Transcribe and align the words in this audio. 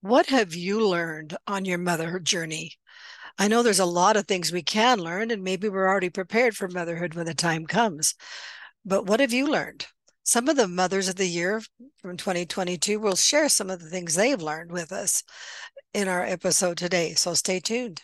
What 0.00 0.26
have 0.26 0.54
you 0.54 0.86
learned 0.86 1.36
on 1.48 1.64
your 1.64 1.78
motherhood 1.78 2.24
journey? 2.24 2.74
I 3.36 3.48
know 3.48 3.64
there's 3.64 3.80
a 3.80 3.84
lot 3.84 4.16
of 4.16 4.28
things 4.28 4.52
we 4.52 4.62
can 4.62 5.00
learn, 5.00 5.32
and 5.32 5.42
maybe 5.42 5.68
we're 5.68 5.88
already 5.88 6.08
prepared 6.08 6.56
for 6.56 6.68
motherhood 6.68 7.14
when 7.14 7.26
the 7.26 7.34
time 7.34 7.66
comes. 7.66 8.14
But 8.84 9.06
what 9.06 9.18
have 9.18 9.32
you 9.32 9.48
learned? 9.48 9.88
Some 10.22 10.48
of 10.48 10.54
the 10.54 10.68
mothers 10.68 11.08
of 11.08 11.16
the 11.16 11.26
year 11.26 11.62
from 12.00 12.16
2022 12.16 13.00
will 13.00 13.16
share 13.16 13.48
some 13.48 13.70
of 13.70 13.80
the 13.80 13.90
things 13.90 14.14
they've 14.14 14.40
learned 14.40 14.70
with 14.70 14.92
us 14.92 15.24
in 15.92 16.06
our 16.06 16.22
episode 16.22 16.78
today. 16.78 17.14
So 17.14 17.34
stay 17.34 17.58
tuned. 17.58 18.02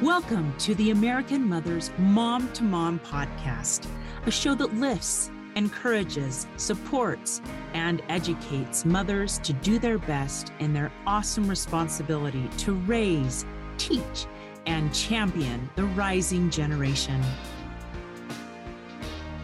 Welcome 0.00 0.56
to 0.60 0.74
the 0.74 0.90
American 0.90 1.46
Mothers 1.46 1.90
Mom 1.98 2.50
to 2.54 2.62
Mom 2.62 2.98
podcast, 3.00 3.86
a 4.24 4.30
show 4.30 4.54
that 4.54 4.74
lifts 4.74 5.30
encourages, 5.56 6.46
supports, 6.56 7.40
and 7.74 8.02
educates 8.08 8.84
mothers 8.84 9.38
to 9.38 9.52
do 9.54 9.78
their 9.78 9.98
best 9.98 10.52
in 10.60 10.72
their 10.72 10.92
awesome 11.06 11.48
responsibility 11.48 12.48
to 12.58 12.74
raise, 12.86 13.44
teach, 13.78 14.26
and 14.66 14.94
champion 14.94 15.68
the 15.74 15.84
rising 15.84 16.50
generation. 16.50 17.22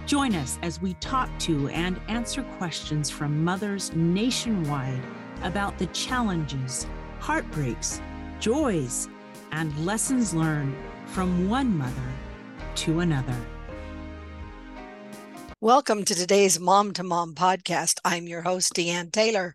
Join 0.06 0.34
us 0.34 0.58
as 0.62 0.80
we 0.82 0.94
talk 0.94 1.30
to 1.40 1.68
and 1.70 1.98
answer 2.08 2.42
questions 2.58 3.08
from 3.08 3.42
mothers 3.42 3.92
nationwide 3.94 5.00
about 5.42 5.78
the 5.78 5.86
challenges, 5.86 6.86
heartbreaks, 7.18 8.00
joys, 8.38 9.08
and 9.52 9.74
lessons 9.86 10.34
learned 10.34 10.76
from 11.06 11.48
one 11.48 11.76
mother 11.76 12.12
to 12.74 13.00
another. 13.00 13.36
Welcome 15.62 16.04
to 16.06 16.14
today's 16.16 16.58
Mom 16.58 16.92
to 16.94 17.04
Mom 17.04 17.36
podcast. 17.36 18.00
I'm 18.04 18.26
your 18.26 18.42
host, 18.42 18.74
Deanne 18.74 19.12
Taylor. 19.12 19.54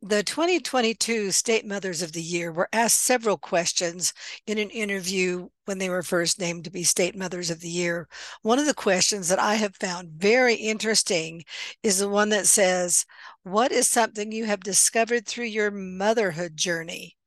The 0.00 0.22
2022 0.22 1.32
State 1.32 1.66
Mothers 1.66 2.02
of 2.02 2.12
the 2.12 2.22
Year 2.22 2.52
were 2.52 2.68
asked 2.72 3.02
several 3.02 3.36
questions 3.36 4.14
in 4.46 4.58
an 4.58 4.70
interview 4.70 5.48
when 5.64 5.78
they 5.78 5.90
were 5.90 6.04
first 6.04 6.38
named 6.38 6.62
to 6.66 6.70
be 6.70 6.84
State 6.84 7.16
Mothers 7.16 7.50
of 7.50 7.58
the 7.58 7.68
Year. 7.68 8.06
One 8.42 8.60
of 8.60 8.66
the 8.66 8.74
questions 8.74 9.26
that 9.26 9.40
I 9.40 9.56
have 9.56 9.74
found 9.74 10.10
very 10.10 10.54
interesting 10.54 11.42
is 11.82 11.98
the 11.98 12.08
one 12.08 12.28
that 12.28 12.46
says, 12.46 13.04
What 13.42 13.72
is 13.72 13.90
something 13.90 14.30
you 14.30 14.44
have 14.44 14.60
discovered 14.60 15.26
through 15.26 15.46
your 15.46 15.72
motherhood 15.72 16.56
journey? 16.56 17.17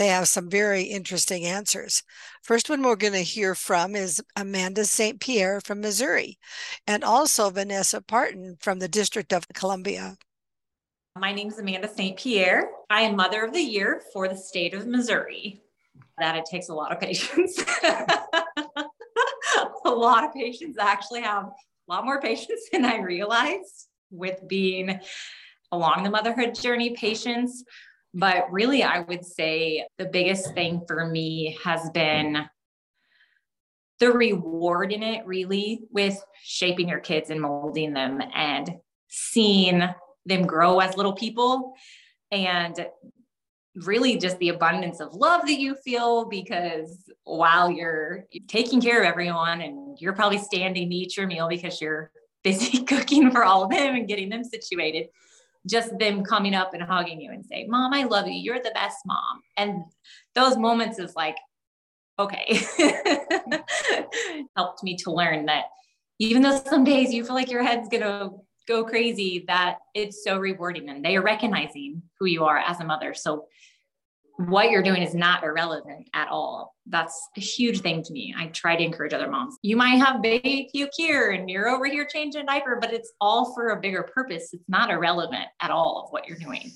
They 0.00 0.08
have 0.08 0.28
some 0.28 0.48
very 0.48 0.84
interesting 0.84 1.44
answers. 1.44 2.02
First 2.42 2.70
one 2.70 2.82
we're 2.82 2.96
going 2.96 3.12
to 3.12 3.18
hear 3.18 3.54
from 3.54 3.94
is 3.94 4.22
Amanda 4.34 4.86
St. 4.86 5.20
Pierre 5.20 5.60
from 5.60 5.82
Missouri, 5.82 6.38
and 6.86 7.04
also 7.04 7.50
Vanessa 7.50 8.00
Parton 8.00 8.56
from 8.60 8.78
the 8.78 8.88
District 8.88 9.30
of 9.30 9.46
Columbia. 9.52 10.16
My 11.18 11.34
name 11.34 11.48
is 11.48 11.58
Amanda 11.58 11.86
St. 11.86 12.18
Pierre. 12.18 12.70
I 12.88 13.02
am 13.02 13.14
Mother 13.14 13.44
of 13.44 13.52
the 13.52 13.60
Year 13.60 14.00
for 14.14 14.26
the 14.26 14.38
state 14.38 14.72
of 14.72 14.86
Missouri. 14.86 15.60
That 16.16 16.34
it 16.34 16.46
takes 16.50 16.70
a 16.70 16.74
lot 16.74 16.92
of 16.92 17.00
patience. 17.00 17.62
a 19.84 19.90
lot 19.90 20.24
of 20.24 20.32
patience. 20.32 20.78
I 20.78 20.90
actually 20.90 21.20
have 21.20 21.44
a 21.44 21.52
lot 21.92 22.06
more 22.06 22.22
patience 22.22 22.62
than 22.72 22.86
I 22.86 23.00
realized 23.00 23.88
with 24.10 24.40
being 24.48 24.98
along 25.70 26.04
the 26.04 26.10
motherhood 26.10 26.54
journey. 26.54 26.96
Patience 26.96 27.64
but 28.12 28.50
really, 28.50 28.82
I 28.82 29.00
would 29.00 29.24
say 29.24 29.86
the 29.98 30.06
biggest 30.06 30.54
thing 30.54 30.82
for 30.86 31.06
me 31.06 31.58
has 31.62 31.90
been 31.90 32.48
the 34.00 34.10
reward 34.10 34.92
in 34.92 35.02
it, 35.02 35.26
really, 35.26 35.82
with 35.90 36.20
shaping 36.42 36.88
your 36.88 37.00
kids 37.00 37.30
and 37.30 37.40
molding 37.40 37.92
them 37.92 38.20
and 38.34 38.70
seeing 39.08 39.82
them 40.26 40.46
grow 40.46 40.80
as 40.80 40.96
little 40.96 41.12
people 41.12 41.74
and 42.32 42.86
really 43.76 44.16
just 44.16 44.38
the 44.38 44.48
abundance 44.48 45.00
of 45.00 45.14
love 45.14 45.42
that 45.42 45.58
you 45.58 45.76
feel 45.76 46.24
because 46.26 47.08
while 47.24 47.70
you're 47.70 48.24
taking 48.48 48.80
care 48.80 49.00
of 49.00 49.06
everyone 49.06 49.60
and 49.60 49.96
you're 50.00 50.12
probably 50.12 50.38
standing 50.38 50.90
to 50.90 50.96
eat 50.96 51.16
your 51.16 51.26
meal 51.26 51.48
because 51.48 51.80
you're 51.80 52.10
busy 52.42 52.82
cooking 52.84 53.30
for 53.30 53.44
all 53.44 53.64
of 53.64 53.70
them 53.70 53.94
and 53.94 54.08
getting 54.08 54.30
them 54.30 54.42
situated 54.42 55.06
just 55.68 55.98
them 55.98 56.24
coming 56.24 56.54
up 56.54 56.74
and 56.74 56.82
hugging 56.82 57.20
you 57.20 57.30
and 57.32 57.44
say, 57.44 57.66
Mom, 57.68 57.92
I 57.92 58.04
love 58.04 58.26
you. 58.26 58.34
You're 58.34 58.62
the 58.62 58.72
best 58.74 58.98
mom. 59.04 59.40
And 59.56 59.84
those 60.34 60.56
moments 60.56 60.98
is 60.98 61.14
like, 61.14 61.36
okay, 62.18 62.60
helped 64.56 64.82
me 64.82 64.96
to 64.96 65.10
learn 65.10 65.46
that 65.46 65.64
even 66.18 66.42
though 66.42 66.60
some 66.66 66.84
days 66.84 67.12
you 67.12 67.24
feel 67.24 67.34
like 67.34 67.50
your 67.50 67.62
head's 67.62 67.88
going 67.88 68.02
to 68.02 68.30
go 68.68 68.84
crazy, 68.84 69.44
that 69.48 69.78
it's 69.94 70.22
so 70.22 70.38
rewarding 70.38 70.90
and 70.90 71.04
they 71.04 71.16
are 71.16 71.22
recognizing 71.22 72.02
who 72.18 72.26
you 72.26 72.44
are 72.44 72.58
as 72.58 72.78
a 72.80 72.84
mother. 72.84 73.14
So 73.14 73.46
what 74.48 74.70
you're 74.70 74.82
doing 74.82 75.02
is 75.02 75.14
not 75.14 75.44
irrelevant 75.44 76.08
at 76.14 76.28
all. 76.28 76.74
That's 76.86 77.28
a 77.36 77.40
huge 77.40 77.80
thing 77.80 78.02
to 78.02 78.12
me. 78.12 78.34
I 78.36 78.46
try 78.46 78.74
to 78.74 78.82
encourage 78.82 79.12
other 79.12 79.28
moms. 79.28 79.58
You 79.62 79.76
might 79.76 79.96
have 79.96 80.22
baby 80.22 80.70
puke 80.72 80.90
here 80.96 81.32
and 81.32 81.50
you're 81.50 81.68
over 81.68 81.86
here 81.86 82.06
changing 82.10 82.42
a 82.42 82.46
diaper, 82.46 82.78
but 82.80 82.92
it's 82.92 83.12
all 83.20 83.52
for 83.54 83.68
a 83.68 83.80
bigger 83.80 84.02
purpose. 84.02 84.50
It's 84.54 84.68
not 84.68 84.90
irrelevant 84.90 85.46
at 85.60 85.70
all 85.70 86.04
of 86.04 86.12
what 86.12 86.26
you're 86.26 86.38
doing. 86.38 86.72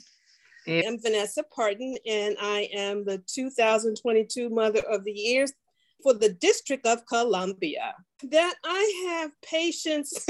I'm 0.67 0.99
Vanessa 1.01 1.43
Parton, 1.55 1.97
and 2.07 2.37
I 2.41 2.69
am 2.75 3.05
the 3.05 3.23
2022 3.27 4.49
Mother 4.49 4.81
of 4.91 5.05
the 5.05 5.13
Year 5.13 5.47
for 6.03 6.15
the 6.15 6.33
District 6.33 6.87
of 6.87 7.05
Columbia. 7.07 7.95
That 8.31 8.55
I 8.65 9.05
have 9.09 9.31
patience, 9.43 10.27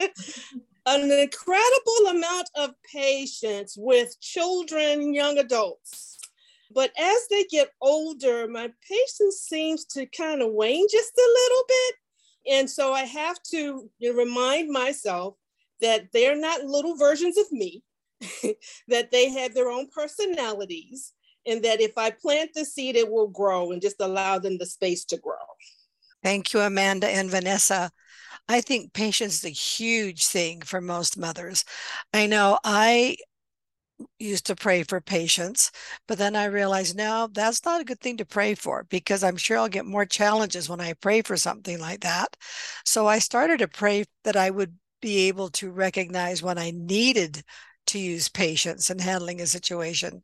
an 0.86 1.10
incredible 1.12 2.06
amount 2.10 2.50
of 2.56 2.70
patience 2.92 3.76
with 3.78 4.20
children, 4.20 5.14
young 5.14 5.38
adults 5.38 6.10
but 6.72 6.92
as 6.98 7.26
they 7.28 7.44
get 7.44 7.70
older, 7.80 8.46
my 8.46 8.70
patience 8.88 9.40
seems 9.48 9.84
to 9.86 10.06
kind 10.06 10.42
of 10.42 10.52
wane 10.52 10.86
just 10.90 11.12
a 11.16 11.34
little 11.34 11.64
bit. 11.68 11.94
And 12.52 12.70
so 12.70 12.92
I 12.92 13.02
have 13.02 13.42
to 13.50 13.90
remind 14.14 14.70
myself 14.70 15.34
that 15.80 16.08
they're 16.12 16.38
not 16.38 16.64
little 16.64 16.96
versions 16.96 17.36
of 17.38 17.50
me, 17.50 17.82
that 18.88 19.10
they 19.10 19.30
have 19.30 19.54
their 19.54 19.68
own 19.68 19.88
personalities, 19.88 21.12
and 21.46 21.62
that 21.64 21.80
if 21.80 21.96
I 21.96 22.10
plant 22.10 22.50
the 22.54 22.64
seed, 22.64 22.96
it 22.96 23.10
will 23.10 23.28
grow 23.28 23.72
and 23.72 23.82
just 23.82 24.00
allow 24.00 24.38
them 24.38 24.58
the 24.58 24.66
space 24.66 25.04
to 25.06 25.16
grow. 25.16 25.36
Thank 26.22 26.52
you, 26.52 26.60
Amanda 26.60 27.08
and 27.08 27.30
Vanessa. 27.30 27.90
I 28.48 28.60
think 28.60 28.92
patience 28.92 29.36
is 29.36 29.44
a 29.44 29.48
huge 29.48 30.26
thing 30.26 30.60
for 30.62 30.80
most 30.80 31.16
mothers. 31.16 31.64
I 32.12 32.26
know 32.26 32.58
I 32.62 33.16
used 34.20 34.46
to 34.46 34.56
pray 34.56 34.82
for 34.82 35.00
patience, 35.00 35.70
but 36.06 36.18
then 36.18 36.36
I 36.36 36.44
realized 36.44 36.96
no, 36.96 37.28
that's 37.32 37.64
not 37.64 37.80
a 37.80 37.84
good 37.84 38.00
thing 38.00 38.16
to 38.18 38.24
pray 38.24 38.54
for 38.54 38.84
because 38.90 39.24
I'm 39.24 39.36
sure 39.36 39.58
I'll 39.58 39.68
get 39.68 39.86
more 39.86 40.04
challenges 40.04 40.68
when 40.68 40.80
I 40.80 40.92
pray 40.94 41.22
for 41.22 41.36
something 41.36 41.80
like 41.80 42.00
that. 42.02 42.36
So 42.84 43.06
I 43.06 43.18
started 43.18 43.58
to 43.60 43.68
pray 43.68 44.04
that 44.24 44.36
I 44.36 44.50
would 44.50 44.76
be 45.00 45.28
able 45.28 45.48
to 45.50 45.70
recognize 45.70 46.42
when 46.42 46.58
I 46.58 46.70
needed 46.72 47.42
to 47.86 47.98
use 47.98 48.28
patience 48.28 48.90
in 48.90 48.98
handling 48.98 49.40
a 49.40 49.46
situation. 49.46 50.22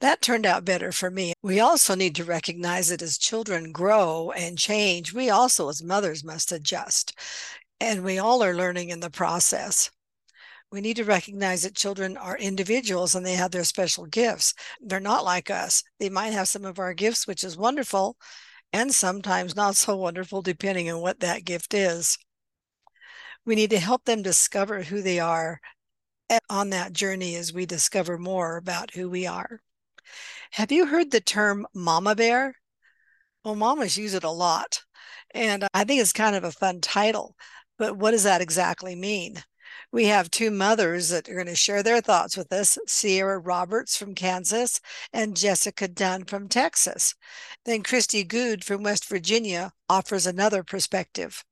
That 0.00 0.22
turned 0.22 0.46
out 0.46 0.64
better 0.64 0.92
for 0.92 1.10
me. 1.10 1.34
We 1.42 1.60
also 1.60 1.94
need 1.94 2.14
to 2.16 2.24
recognize 2.24 2.88
that 2.88 3.02
as 3.02 3.18
children 3.18 3.72
grow 3.72 4.30
and 4.32 4.58
change, 4.58 5.12
we 5.12 5.30
also, 5.30 5.68
as 5.68 5.82
mothers, 5.82 6.24
must 6.24 6.52
adjust. 6.52 7.18
And 7.80 8.04
we 8.04 8.18
all 8.18 8.42
are 8.42 8.54
learning 8.54 8.90
in 8.90 9.00
the 9.00 9.10
process 9.10 9.90
we 10.70 10.80
need 10.80 10.96
to 10.96 11.04
recognize 11.04 11.62
that 11.62 11.74
children 11.74 12.16
are 12.16 12.38
individuals 12.38 13.14
and 13.14 13.26
they 13.26 13.34
have 13.34 13.50
their 13.50 13.64
special 13.64 14.06
gifts. 14.06 14.54
They're 14.80 15.00
not 15.00 15.24
like 15.24 15.50
us. 15.50 15.82
They 15.98 16.08
might 16.08 16.32
have 16.32 16.48
some 16.48 16.64
of 16.64 16.78
our 16.78 16.94
gifts, 16.94 17.26
which 17.26 17.42
is 17.42 17.56
wonderful, 17.56 18.16
and 18.72 18.94
sometimes 18.94 19.56
not 19.56 19.76
so 19.76 19.96
wonderful, 19.96 20.42
depending 20.42 20.90
on 20.90 21.00
what 21.00 21.20
that 21.20 21.44
gift 21.44 21.74
is. 21.74 22.18
We 23.44 23.54
need 23.56 23.70
to 23.70 23.80
help 23.80 24.04
them 24.04 24.22
discover 24.22 24.82
who 24.82 25.02
they 25.02 25.18
are 25.18 25.60
on 26.48 26.70
that 26.70 26.92
journey 26.92 27.34
as 27.34 27.52
we 27.52 27.66
discover 27.66 28.16
more 28.16 28.56
about 28.56 28.92
who 28.92 29.10
we 29.10 29.26
are. 29.26 29.60
Have 30.52 30.70
you 30.70 30.86
heard 30.86 31.10
the 31.10 31.20
term 31.20 31.66
mama 31.74 32.14
bear? 32.14 32.54
Well, 33.44 33.56
mamas 33.56 33.96
use 33.96 34.14
it 34.14 34.24
a 34.24 34.30
lot. 34.30 34.82
And 35.34 35.66
I 35.74 35.84
think 35.84 36.00
it's 36.00 36.12
kind 36.12 36.36
of 36.36 36.44
a 36.44 36.52
fun 36.52 36.80
title. 36.80 37.36
But 37.78 37.96
what 37.96 38.10
does 38.12 38.24
that 38.24 38.40
exactly 38.40 38.94
mean? 38.94 39.42
We 39.92 40.06
have 40.06 40.30
two 40.30 40.50
mothers 40.50 41.08
that 41.08 41.28
are 41.28 41.34
going 41.34 41.46
to 41.46 41.54
share 41.54 41.82
their 41.82 42.00
thoughts 42.00 42.36
with 42.36 42.52
us 42.52 42.78
Sierra 42.86 43.38
Roberts 43.38 43.96
from 43.96 44.14
Kansas 44.14 44.80
and 45.12 45.36
Jessica 45.36 45.88
Dunn 45.88 46.24
from 46.24 46.48
Texas. 46.48 47.14
Then 47.64 47.82
Christy 47.82 48.24
Good 48.24 48.64
from 48.64 48.82
West 48.82 49.08
Virginia 49.08 49.72
offers 49.88 50.26
another 50.26 50.62
perspective. 50.62 51.44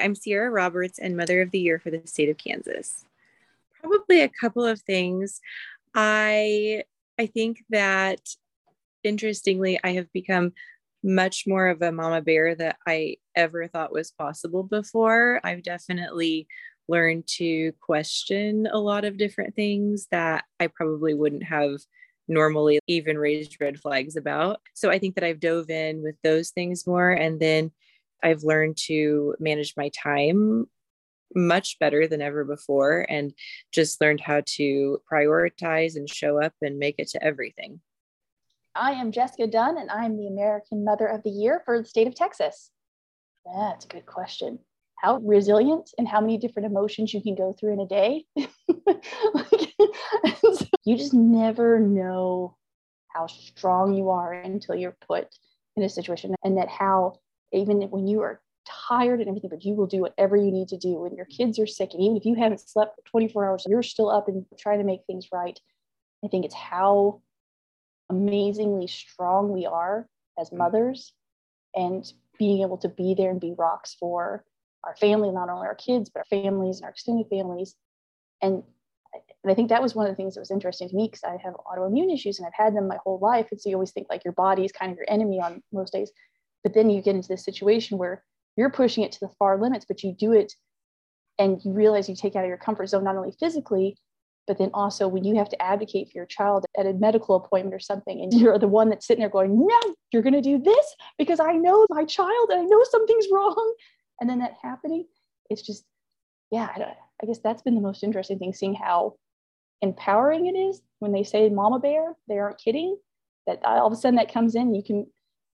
I'm 0.00 0.14
Sierra 0.14 0.50
Roberts 0.50 0.98
and 0.98 1.16
Mother 1.16 1.40
of 1.40 1.50
the 1.50 1.60
Year 1.60 1.78
for 1.78 1.90
the 1.90 2.02
state 2.06 2.28
of 2.28 2.36
Kansas. 2.36 3.04
Probably 3.80 4.22
a 4.22 4.28
couple 4.28 4.64
of 4.64 4.80
things. 4.80 5.40
I 5.94 6.84
I 7.18 7.26
think 7.26 7.64
that 7.70 8.36
interestingly, 9.04 9.78
I 9.84 9.92
have 9.92 10.12
become 10.12 10.52
much 11.04 11.44
more 11.46 11.68
of 11.68 11.82
a 11.82 11.92
mama 11.92 12.22
bear 12.22 12.54
that 12.54 12.78
I 12.86 13.18
ever 13.36 13.68
thought 13.68 13.92
was 13.92 14.10
possible 14.10 14.62
before. 14.62 15.38
I've 15.44 15.62
definitely 15.62 16.48
learned 16.88 17.26
to 17.26 17.72
question 17.80 18.66
a 18.72 18.78
lot 18.78 19.04
of 19.04 19.18
different 19.18 19.54
things 19.54 20.08
that 20.10 20.44
I 20.58 20.66
probably 20.68 21.12
wouldn't 21.12 21.44
have 21.44 21.76
normally 22.26 22.80
even 22.86 23.18
raised 23.18 23.60
red 23.60 23.78
flags 23.78 24.16
about. 24.16 24.60
So 24.72 24.90
I 24.90 24.98
think 24.98 25.14
that 25.14 25.24
I've 25.24 25.40
dove 25.40 25.68
in 25.68 26.02
with 26.02 26.16
those 26.24 26.50
things 26.50 26.86
more. 26.86 27.10
And 27.10 27.38
then 27.38 27.70
I've 28.22 28.42
learned 28.42 28.78
to 28.86 29.34
manage 29.38 29.74
my 29.76 29.90
time 29.90 30.66
much 31.34 31.78
better 31.78 32.06
than 32.06 32.22
ever 32.22 32.44
before 32.44 33.04
and 33.10 33.34
just 33.72 34.00
learned 34.00 34.20
how 34.20 34.40
to 34.46 35.02
prioritize 35.10 35.96
and 35.96 36.08
show 36.08 36.40
up 36.40 36.54
and 36.62 36.78
make 36.78 36.94
it 36.96 37.08
to 37.08 37.22
everything. 37.22 37.80
I 38.76 38.92
am 38.92 39.12
Jessica 39.12 39.46
Dunn, 39.46 39.78
and 39.78 39.90
I'm 39.90 40.16
the 40.16 40.26
American 40.26 40.84
Mother 40.84 41.06
of 41.06 41.22
the 41.22 41.30
Year 41.30 41.62
for 41.64 41.78
the 41.78 41.84
state 41.84 42.08
of 42.08 42.14
Texas. 42.14 42.70
That's 43.46 43.84
a 43.84 43.88
good 43.88 44.06
question. 44.06 44.58
How 44.96 45.18
resilient 45.18 45.90
and 45.96 46.08
how 46.08 46.20
many 46.20 46.38
different 46.38 46.66
emotions 46.66 47.14
you 47.14 47.22
can 47.22 47.34
go 47.34 47.52
through 47.52 47.74
in 47.74 47.80
a 47.80 47.86
day. 47.86 48.24
like, 48.36 49.74
so 50.40 50.66
you 50.84 50.96
just 50.96 51.14
never 51.14 51.78
know 51.78 52.56
how 53.08 53.26
strong 53.26 53.94
you 53.94 54.10
are 54.10 54.32
until 54.32 54.74
you're 54.74 54.96
put 55.06 55.28
in 55.76 55.84
a 55.84 55.88
situation, 55.88 56.34
and 56.42 56.58
that 56.58 56.68
how 56.68 57.20
even 57.52 57.82
when 57.82 58.08
you 58.08 58.22
are 58.22 58.40
tired 58.88 59.20
and 59.20 59.28
everything, 59.28 59.50
but 59.50 59.64
you 59.64 59.74
will 59.74 59.86
do 59.86 60.00
whatever 60.00 60.36
you 60.36 60.50
need 60.50 60.68
to 60.68 60.78
do 60.78 61.00
when 61.00 61.14
your 61.14 61.26
kids 61.26 61.58
are 61.58 61.66
sick. 61.66 61.90
And 61.92 62.02
even 62.02 62.16
if 62.16 62.24
you 62.24 62.34
haven't 62.34 62.60
slept 62.60 62.96
for 62.96 63.08
24 63.10 63.48
hours, 63.48 63.66
you're 63.68 63.82
still 63.82 64.10
up 64.10 64.26
and 64.26 64.44
trying 64.58 64.78
to 64.78 64.84
make 64.84 65.00
things 65.06 65.28
right. 65.32 65.58
I 66.24 66.28
think 66.28 66.44
it's 66.44 66.54
how 66.54 67.20
amazingly 68.10 68.86
strong 68.86 69.52
we 69.52 69.66
are 69.66 70.06
as 70.38 70.50
mm. 70.50 70.58
mothers 70.58 71.12
and 71.74 72.10
being 72.38 72.62
able 72.62 72.78
to 72.78 72.88
be 72.88 73.14
there 73.14 73.30
and 73.30 73.40
be 73.40 73.54
rocks 73.56 73.96
for 73.98 74.44
our 74.84 74.96
family, 74.96 75.30
not 75.30 75.48
only 75.48 75.66
our 75.66 75.74
kids, 75.74 76.10
but 76.10 76.20
our 76.20 76.24
families 76.24 76.78
and 76.78 76.84
our 76.84 76.90
extended 76.90 77.26
families. 77.28 77.74
And, 78.42 78.62
and 79.42 79.50
I 79.50 79.54
think 79.54 79.68
that 79.70 79.82
was 79.82 79.94
one 79.94 80.06
of 80.06 80.12
the 80.12 80.16
things 80.16 80.34
that 80.34 80.40
was 80.40 80.50
interesting 80.50 80.88
to 80.88 80.96
me 80.96 81.08
because 81.08 81.24
I 81.24 81.36
have 81.42 81.54
autoimmune 81.54 82.12
issues 82.12 82.38
and 82.38 82.46
I've 82.46 82.64
had 82.64 82.76
them 82.76 82.88
my 82.88 82.98
whole 83.04 83.18
life. 83.18 83.48
And 83.50 83.60
so 83.60 83.68
you 83.68 83.76
always 83.76 83.92
think 83.92 84.08
like 84.10 84.24
your 84.24 84.34
body 84.34 84.64
is 84.64 84.72
kind 84.72 84.90
of 84.90 84.98
your 84.98 85.06
enemy 85.08 85.40
on 85.40 85.62
most 85.72 85.92
days. 85.92 86.10
But 86.62 86.74
then 86.74 86.90
you 86.90 87.02
get 87.02 87.14
into 87.14 87.28
this 87.28 87.44
situation 87.44 87.98
where 87.98 88.24
you're 88.56 88.70
pushing 88.70 89.04
it 89.04 89.12
to 89.12 89.20
the 89.20 89.30
far 89.38 89.60
limits, 89.60 89.84
but 89.86 90.02
you 90.02 90.12
do 90.12 90.32
it 90.32 90.52
and 91.38 91.60
you 91.64 91.72
realize 91.72 92.08
you 92.08 92.16
take 92.16 92.36
out 92.36 92.44
of 92.44 92.48
your 92.48 92.58
comfort 92.58 92.86
zone, 92.86 93.04
not 93.04 93.16
only 93.16 93.32
physically, 93.38 93.96
but 94.46 94.58
then 94.58 94.70
also 94.74 95.08
when 95.08 95.24
you 95.24 95.36
have 95.36 95.48
to 95.48 95.62
advocate 95.62 96.08
for 96.08 96.18
your 96.18 96.26
child 96.26 96.66
at 96.78 96.86
a 96.86 96.92
medical 96.92 97.36
appointment 97.36 97.74
or 97.74 97.80
something, 97.80 98.20
and 98.20 98.32
you're 98.32 98.58
the 98.58 98.68
one 98.68 98.90
that's 98.90 99.06
sitting 99.06 99.20
there 99.20 99.30
going, 99.30 99.58
No, 99.58 99.94
you're 100.12 100.22
going 100.22 100.34
to 100.34 100.40
do 100.40 100.58
this 100.58 100.96
because 101.18 101.40
I 101.40 101.52
know 101.52 101.86
my 101.90 102.04
child 102.04 102.50
and 102.50 102.60
I 102.60 102.64
know 102.64 102.82
something's 102.90 103.26
wrong. 103.32 103.74
And 104.20 104.28
then 104.28 104.38
that 104.40 104.54
happening, 104.62 105.06
it's 105.50 105.62
just, 105.62 105.84
yeah, 106.50 106.68
I, 106.74 106.94
I 107.22 107.26
guess 107.26 107.38
that's 107.38 107.62
been 107.62 107.74
the 107.74 107.80
most 107.80 108.04
interesting 108.04 108.38
thing, 108.38 108.52
seeing 108.52 108.74
how 108.74 109.16
empowering 109.82 110.46
it 110.46 110.56
is 110.56 110.82
when 110.98 111.12
they 111.12 111.24
say 111.24 111.48
mama 111.48 111.78
bear, 111.78 112.14
they 112.28 112.38
aren't 112.38 112.58
kidding. 112.58 112.96
That 113.46 113.64
all 113.64 113.86
of 113.86 113.92
a 113.92 113.96
sudden 113.96 114.16
that 114.16 114.32
comes 114.32 114.54
in, 114.54 114.74
you 114.74 114.82
can, 114.82 115.06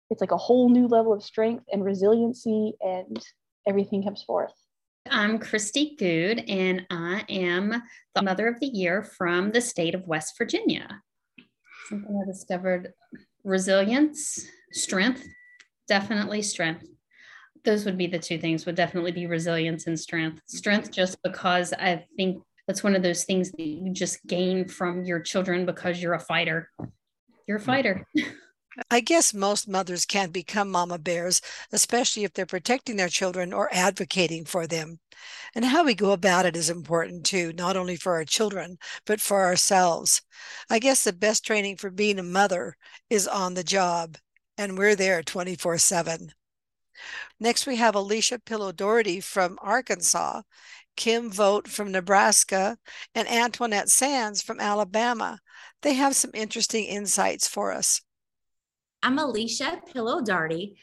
it's 0.10 0.22
like 0.22 0.32
a 0.32 0.38
whole 0.38 0.70
new 0.70 0.88
level 0.88 1.14
of 1.14 1.24
strength 1.24 1.66
and 1.72 1.84
resiliency, 1.84 2.74
and 2.82 3.24
everything 3.68 4.04
comes 4.04 4.24
forth. 4.24 4.54
I'm 5.10 5.38
Christy 5.38 5.96
Good, 5.98 6.44
and 6.50 6.86
I 6.90 7.24
am 7.30 7.84
the 8.16 8.22
Mother 8.24 8.48
of 8.48 8.60
the 8.60 8.66
Year 8.66 9.04
from 9.04 9.52
the 9.52 9.62
state 9.62 9.94
of 9.94 10.08
West 10.08 10.36
Virginia. 10.38 11.02
Something 11.88 12.20
I 12.22 12.26
discovered 12.26 12.94
resilience, 13.44 14.48
strength, 14.72 15.24
definitely 15.88 16.42
strength. 16.42 16.88
Those 17.64 17.86
would 17.86 17.98
be 17.98 18.08
the 18.08 18.18
two 18.18 18.40
things, 18.40 18.66
would 18.66 18.76
definitely 18.76 19.12
be 19.12 19.28
resilience 19.28 19.86
and 19.86 20.00
strength. 20.00 20.42
Strength, 20.48 20.92
just 20.92 21.22
because 21.24 21.72
I 21.74 22.06
think 22.18 22.42
that's 22.68 22.84
one 22.84 22.96
of 22.96 23.04
those 23.04 23.26
things 23.26 23.52
that 23.52 23.62
you 23.62 23.94
just 23.94 24.26
gain 24.26 24.68
from 24.68 25.06
your 25.06 25.20
children 25.20 25.68
because 25.68 26.02
you're 26.02 26.14
a 26.14 26.20
fighter. 26.20 26.72
You're 27.48 27.58
a 27.58 27.62
fighter. 27.62 28.08
I 28.92 29.00
guess 29.00 29.34
most 29.34 29.68
mothers 29.68 30.06
can't 30.06 30.34
become 30.34 30.70
mama 30.70 30.98
bears, 30.98 31.42
especially 31.72 32.24
if 32.24 32.34
they're 32.34 32.46
protecting 32.46 32.98
their 32.98 33.10
children 33.10 33.54
or 33.54 33.74
advocating 33.74 34.44
for 34.46 34.68
them. 34.68 35.00
And 35.54 35.66
how 35.66 35.84
we 35.84 35.94
go 35.96 36.12
about 36.12 36.46
it 36.46 36.56
is 36.58 36.70
important 36.70 37.26
too, 37.26 37.54
not 37.54 37.78
only 37.78 37.96
for 37.96 38.16
our 38.16 38.26
children, 38.26 38.78
but 39.06 39.22
for 39.22 39.44
ourselves. 39.44 40.22
I 40.70 40.80
guess 40.80 41.04
the 41.04 41.14
best 41.14 41.46
training 41.46 41.78
for 41.78 41.90
being 41.90 42.20
a 42.20 42.24
mother 42.24 42.76
is 43.10 43.28
on 43.28 43.54
the 43.54 43.64
job, 43.64 44.18
and 44.58 44.78
we're 44.78 44.96
there 44.96 45.24
24 45.24 45.78
7. 45.78 46.34
Next, 47.40 47.66
we 47.66 47.78
have 47.78 47.96
Alicia 47.96 48.40
Pillow 48.40 48.72
Doherty 48.72 49.22
from 49.22 49.58
Arkansas, 49.62 50.42
Kim 50.96 51.32
Vogt 51.32 51.68
from 51.68 51.92
Nebraska, 51.92 52.78
and 53.14 53.28
Antoinette 53.28 53.90
Sands 53.90 54.42
from 54.42 54.60
Alabama. 54.60 55.40
They 55.82 55.94
have 55.94 56.16
some 56.16 56.32
interesting 56.34 56.86
insights 56.86 57.48
for 57.48 57.72
us. 57.72 58.02
I'm 59.06 59.20
Alicia 59.20 59.84
Pillow 59.94 60.20
Darty, 60.20 60.78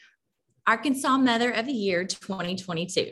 Arkansas 0.65 1.17
Mother 1.17 1.51
of 1.51 1.65
the 1.65 1.73
Year 1.73 2.05
2022. 2.05 3.11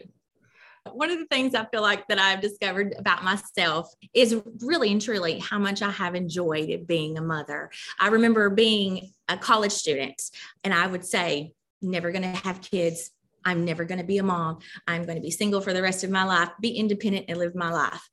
One 0.93 1.11
of 1.11 1.19
the 1.19 1.25
things 1.25 1.53
I 1.53 1.65
feel 1.65 1.81
like 1.81 2.07
that 2.07 2.17
I've 2.17 2.39
discovered 2.39 2.95
about 2.97 3.21
myself 3.21 3.93
is 4.13 4.41
really 4.61 4.89
and 4.89 5.01
truly 5.01 5.39
how 5.39 5.59
much 5.59 5.81
I 5.81 5.91
have 5.91 6.15
enjoyed 6.15 6.87
being 6.87 7.17
a 7.17 7.21
mother. 7.21 7.71
I 7.99 8.07
remember 8.07 8.49
being 8.49 9.11
a 9.27 9.35
college 9.35 9.73
student 9.73 10.21
and 10.63 10.73
I 10.73 10.87
would 10.87 11.03
say, 11.03 11.55
never 11.81 12.13
going 12.13 12.21
to 12.21 12.29
have 12.29 12.61
kids. 12.61 13.11
I'm 13.43 13.65
never 13.65 13.83
going 13.83 13.99
to 13.99 14.05
be 14.05 14.19
a 14.19 14.23
mom. 14.23 14.59
I'm 14.87 15.03
going 15.03 15.17
to 15.17 15.21
be 15.21 15.29
single 15.29 15.59
for 15.59 15.73
the 15.73 15.81
rest 15.81 16.05
of 16.05 16.09
my 16.09 16.23
life, 16.23 16.51
be 16.61 16.69
independent 16.69 17.25
and 17.27 17.37
live 17.37 17.53
my 17.53 17.69
life. 17.69 18.09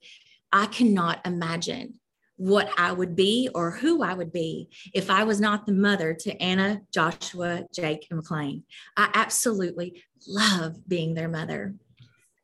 I 0.51 0.65
cannot 0.65 1.25
imagine 1.25 1.93
what 2.39 2.71
I 2.77 2.93
would 2.93 3.17
be 3.17 3.49
or 3.53 3.69
who 3.69 4.01
I 4.01 4.13
would 4.13 4.31
be 4.31 4.69
if 4.93 5.09
I 5.09 5.25
was 5.25 5.41
not 5.41 5.65
the 5.65 5.73
mother 5.73 6.13
to 6.13 6.41
Anna, 6.41 6.79
Joshua, 6.93 7.65
Jake, 7.75 8.07
and 8.09 8.15
McLean. 8.17 8.63
I 8.95 9.09
absolutely 9.13 10.01
love 10.25 10.87
being 10.87 11.15
their 11.15 11.27
mother. 11.27 11.75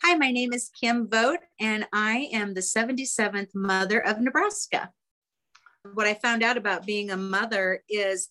Hi, 0.04 0.16
my 0.16 0.32
name 0.32 0.52
is 0.52 0.70
Kim 0.78 1.08
Vogt, 1.08 1.46
and 1.62 1.88
I 1.94 2.28
am 2.34 2.54
the 2.54 2.60
77th 2.60 3.56
mother 3.56 4.06
of 4.06 4.20
Nebraska. 4.20 4.92
What 5.94 6.08
I 6.08 6.16
found 6.16 6.44
out 6.44 6.58
about 6.58 6.86
being 6.86 7.12
a 7.12 7.18
mother 7.18 7.82
is 7.88 8.28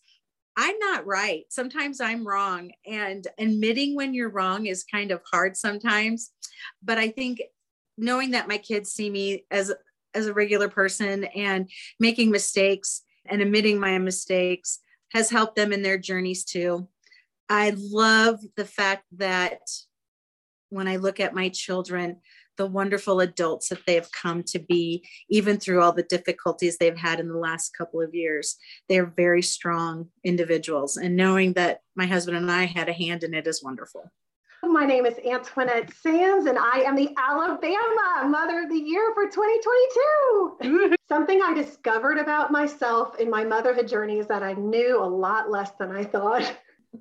I'm 0.59 0.79
not 0.79 1.07
right. 1.07 1.45
Sometimes 1.49 1.99
I'm 1.99 2.29
wrong, 2.29 2.73
and 2.87 3.27
admitting 3.39 3.97
when 3.97 4.13
you're 4.13 4.29
wrong 4.29 4.67
is 4.67 4.85
kind 4.85 5.11
of 5.11 5.23
hard 5.33 5.57
sometimes. 5.57 6.31
But 6.83 6.99
I 6.99 7.09
think 7.09 7.41
knowing 7.97 8.33
that 8.33 8.49
my 8.49 8.59
kids 8.59 8.93
see 8.93 9.09
me 9.09 9.47
as 9.51 9.73
as 10.15 10.27
a 10.27 10.35
regular 10.35 10.69
person 10.69 11.25
and 11.25 11.71
making 11.99 12.31
mistakes 12.31 13.03
and 13.27 13.41
admitting 13.41 13.79
my 13.79 13.99
mistakes 13.99 14.81
has 15.13 15.31
helped 15.31 15.57
them 15.57 15.73
in 15.73 15.83
their 15.83 15.99
journeys 15.99 16.45
too. 16.45 16.89
I 17.49 17.75
love 17.77 18.41
the 18.57 18.65
fact 18.65 19.05
that 19.17 19.61
when 20.71 20.89
I 20.89 20.97
look 20.97 21.21
at 21.21 21.35
my 21.35 21.51
children, 21.51 22.17
the 22.57 22.67
wonderful 22.67 23.21
adults 23.21 23.69
that 23.69 23.85
they 23.87 23.95
have 23.95 24.11
come 24.13 24.43
to 24.45 24.59
be, 24.59 25.07
even 25.29 25.59
through 25.59 25.83
all 25.83 25.93
the 25.93 26.05
difficulties 26.05 26.79
they've 26.79 26.97
had 26.97 27.21
in 27.21 27.29
the 27.29 27.39
last 27.39 27.77
couple 27.77 28.01
of 28.01 28.15
years. 28.15 28.57
They're 28.89 29.07
very 29.07 29.43
strong 29.43 30.09
individuals. 30.23 30.97
And 30.97 31.17
knowing 31.17 31.55
that 31.55 31.81
my 31.97 32.07
husband 32.07 32.37
and 32.37 32.51
I 32.51 32.65
had 32.65 32.89
a 32.89 32.93
hand 32.93 33.25
in 33.25 33.35
it 33.35 33.47
is 33.47 33.63
wonderful. 33.63 34.11
My 34.69 34.87
name 34.87 35.05
is 35.05 35.19
Antoinette 35.19 35.93
Sands, 35.93 36.47
and 36.47 36.59
I 36.59 36.79
am 36.87 36.97
the 36.97 37.15
Alabama 37.19 38.27
Mother 38.27 38.63
of 38.63 38.71
the 38.71 38.79
Year 38.79 39.13
for 39.15 39.29
2022. 39.29 40.97
Something 41.09 41.43
I 41.43 41.53
discovered 41.55 42.19
about 42.19 42.51
myself 42.51 43.19
in 43.19 43.29
my 43.29 43.45
motherhood 43.45 43.89
journey 43.89 44.19
is 44.19 44.27
that 44.29 44.43
I 44.43 44.55
knew 44.55 45.03
a 45.03 45.05
lot 45.05 45.51
less 45.51 45.73
than 45.73 45.95
I 45.95 46.05
thought. 46.05 46.57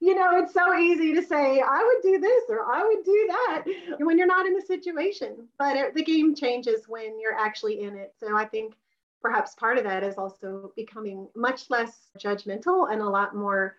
you 0.00 0.14
know, 0.14 0.38
it's 0.38 0.52
so 0.52 0.74
easy 0.74 1.14
to 1.14 1.22
say, 1.22 1.60
I 1.60 1.84
would 1.84 2.02
do 2.02 2.18
this 2.18 2.44
or 2.48 2.64
I 2.72 2.82
would 2.82 3.04
do 3.04 3.28
that 3.28 3.64
when 4.00 4.18
you're 4.18 4.26
not 4.26 4.46
in 4.46 4.54
the 4.54 4.62
situation. 4.62 5.48
But 5.58 5.76
it, 5.76 5.94
the 5.94 6.02
game 6.02 6.34
changes 6.34 6.88
when 6.88 7.20
you're 7.20 7.38
actually 7.38 7.82
in 7.82 7.96
it. 7.96 8.14
So 8.18 8.36
I 8.36 8.46
think 8.46 8.74
perhaps 9.22 9.54
part 9.54 9.78
of 9.78 9.84
that 9.84 10.02
is 10.02 10.16
also 10.16 10.72
becoming 10.76 11.28
much 11.36 11.70
less 11.70 12.08
judgmental 12.18 12.92
and 12.92 13.00
a 13.00 13.08
lot 13.08 13.36
more 13.36 13.76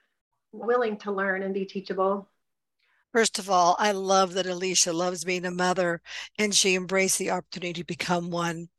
willing 0.51 0.97
to 0.97 1.11
learn 1.11 1.43
and 1.43 1.53
be 1.53 1.65
teachable. 1.65 2.27
First 3.13 3.39
of 3.39 3.49
all, 3.49 3.75
I 3.77 3.91
love 3.91 4.33
that 4.33 4.45
Alicia 4.45 4.93
loves 4.93 5.25
being 5.25 5.45
a 5.45 5.51
mother 5.51 6.01
and 6.37 6.55
she 6.55 6.75
embraced 6.75 7.19
the 7.19 7.31
opportunity 7.31 7.73
to 7.73 7.83
become 7.83 8.31
one. 8.31 8.69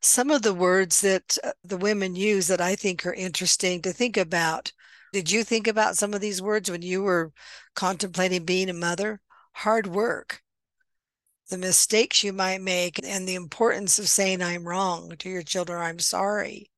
Some 0.00 0.30
of 0.30 0.42
the 0.42 0.54
words 0.54 1.00
that 1.00 1.38
uh, 1.42 1.52
the 1.64 1.76
women 1.76 2.14
use 2.14 2.46
that 2.48 2.60
I 2.60 2.76
think 2.76 3.04
are 3.04 3.14
interesting 3.14 3.82
to 3.82 3.92
think 3.92 4.16
about. 4.16 4.72
Did 5.12 5.30
you 5.30 5.44
think 5.44 5.66
about 5.66 5.96
some 5.96 6.14
of 6.14 6.20
these 6.20 6.42
words 6.42 6.70
when 6.70 6.82
you 6.82 7.02
were 7.02 7.32
contemplating 7.74 8.44
being 8.44 8.68
a 8.68 8.74
mother? 8.74 9.20
Hard 9.52 9.86
work, 9.86 10.42
the 11.48 11.58
mistakes 11.58 12.24
you 12.24 12.32
might 12.32 12.60
make, 12.60 13.00
and 13.04 13.26
the 13.26 13.34
importance 13.34 13.98
of 13.98 14.08
saying, 14.08 14.42
I'm 14.42 14.66
wrong 14.66 15.14
to 15.18 15.28
your 15.28 15.42
children, 15.42 15.80
I'm 15.80 16.00
sorry. 16.00 16.70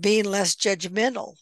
Being 0.00 0.24
less 0.24 0.56
judgmental, 0.56 1.36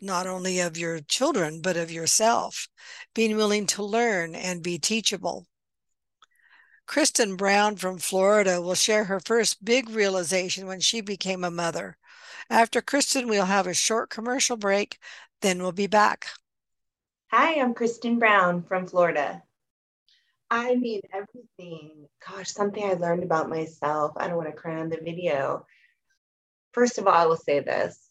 not 0.00 0.26
only 0.26 0.60
of 0.60 0.76
your 0.76 1.00
children, 1.00 1.60
but 1.60 1.76
of 1.76 1.90
yourself, 1.90 2.68
being 3.14 3.36
willing 3.36 3.66
to 3.66 3.82
learn 3.82 4.34
and 4.34 4.62
be 4.62 4.78
teachable. 4.78 5.46
Kristen 6.86 7.36
Brown 7.36 7.76
from 7.76 7.98
Florida 7.98 8.60
will 8.62 8.74
share 8.74 9.04
her 9.04 9.20
first 9.20 9.64
big 9.64 9.90
realization 9.90 10.66
when 10.66 10.80
she 10.80 11.00
became 11.00 11.42
a 11.42 11.50
mother. 11.50 11.96
After 12.48 12.80
Kristen, 12.80 13.26
we'll 13.26 13.46
have 13.46 13.66
a 13.66 13.74
short 13.74 14.08
commercial 14.08 14.56
break, 14.56 14.98
then 15.42 15.60
we'll 15.60 15.72
be 15.72 15.88
back. 15.88 16.26
Hi, 17.32 17.60
I'm 17.60 17.74
Kristen 17.74 18.20
Brown 18.20 18.62
from 18.62 18.86
Florida. 18.86 19.42
I 20.48 20.76
mean, 20.76 21.00
everything. 21.12 22.06
Gosh, 22.24 22.50
something 22.50 22.84
I 22.84 22.92
learned 22.92 23.24
about 23.24 23.50
myself. 23.50 24.12
I 24.16 24.28
don't 24.28 24.36
want 24.36 24.48
to 24.48 24.54
cry 24.54 24.78
on 24.78 24.88
the 24.88 25.00
video. 25.02 25.66
First 26.72 26.98
of 26.98 27.06
all, 27.08 27.14
I 27.14 27.26
will 27.26 27.36
say 27.36 27.58
this. 27.60 28.05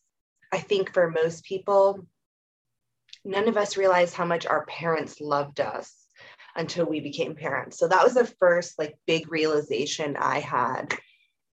I 0.56 0.60
think 0.60 0.94
for 0.94 1.12
most 1.12 1.44
people, 1.44 2.08
none 3.26 3.50
of 3.50 3.58
us 3.58 3.76
realized 3.76 4.14
how 4.16 4.26
much 4.26 4.46
our 4.46 4.66
parents 4.68 5.20
loved 5.20 5.60
us 5.60 5.94
until 6.56 6.86
we 6.86 7.02
became 7.02 7.36
parents. 7.36 7.78
So 7.78 7.90
that 7.90 8.04
was 8.04 8.14
the 8.14 8.26
first 8.40 8.80
like 8.80 8.98
big 9.06 9.30
realization 9.30 10.16
I 10.18 10.40
had 10.40 10.96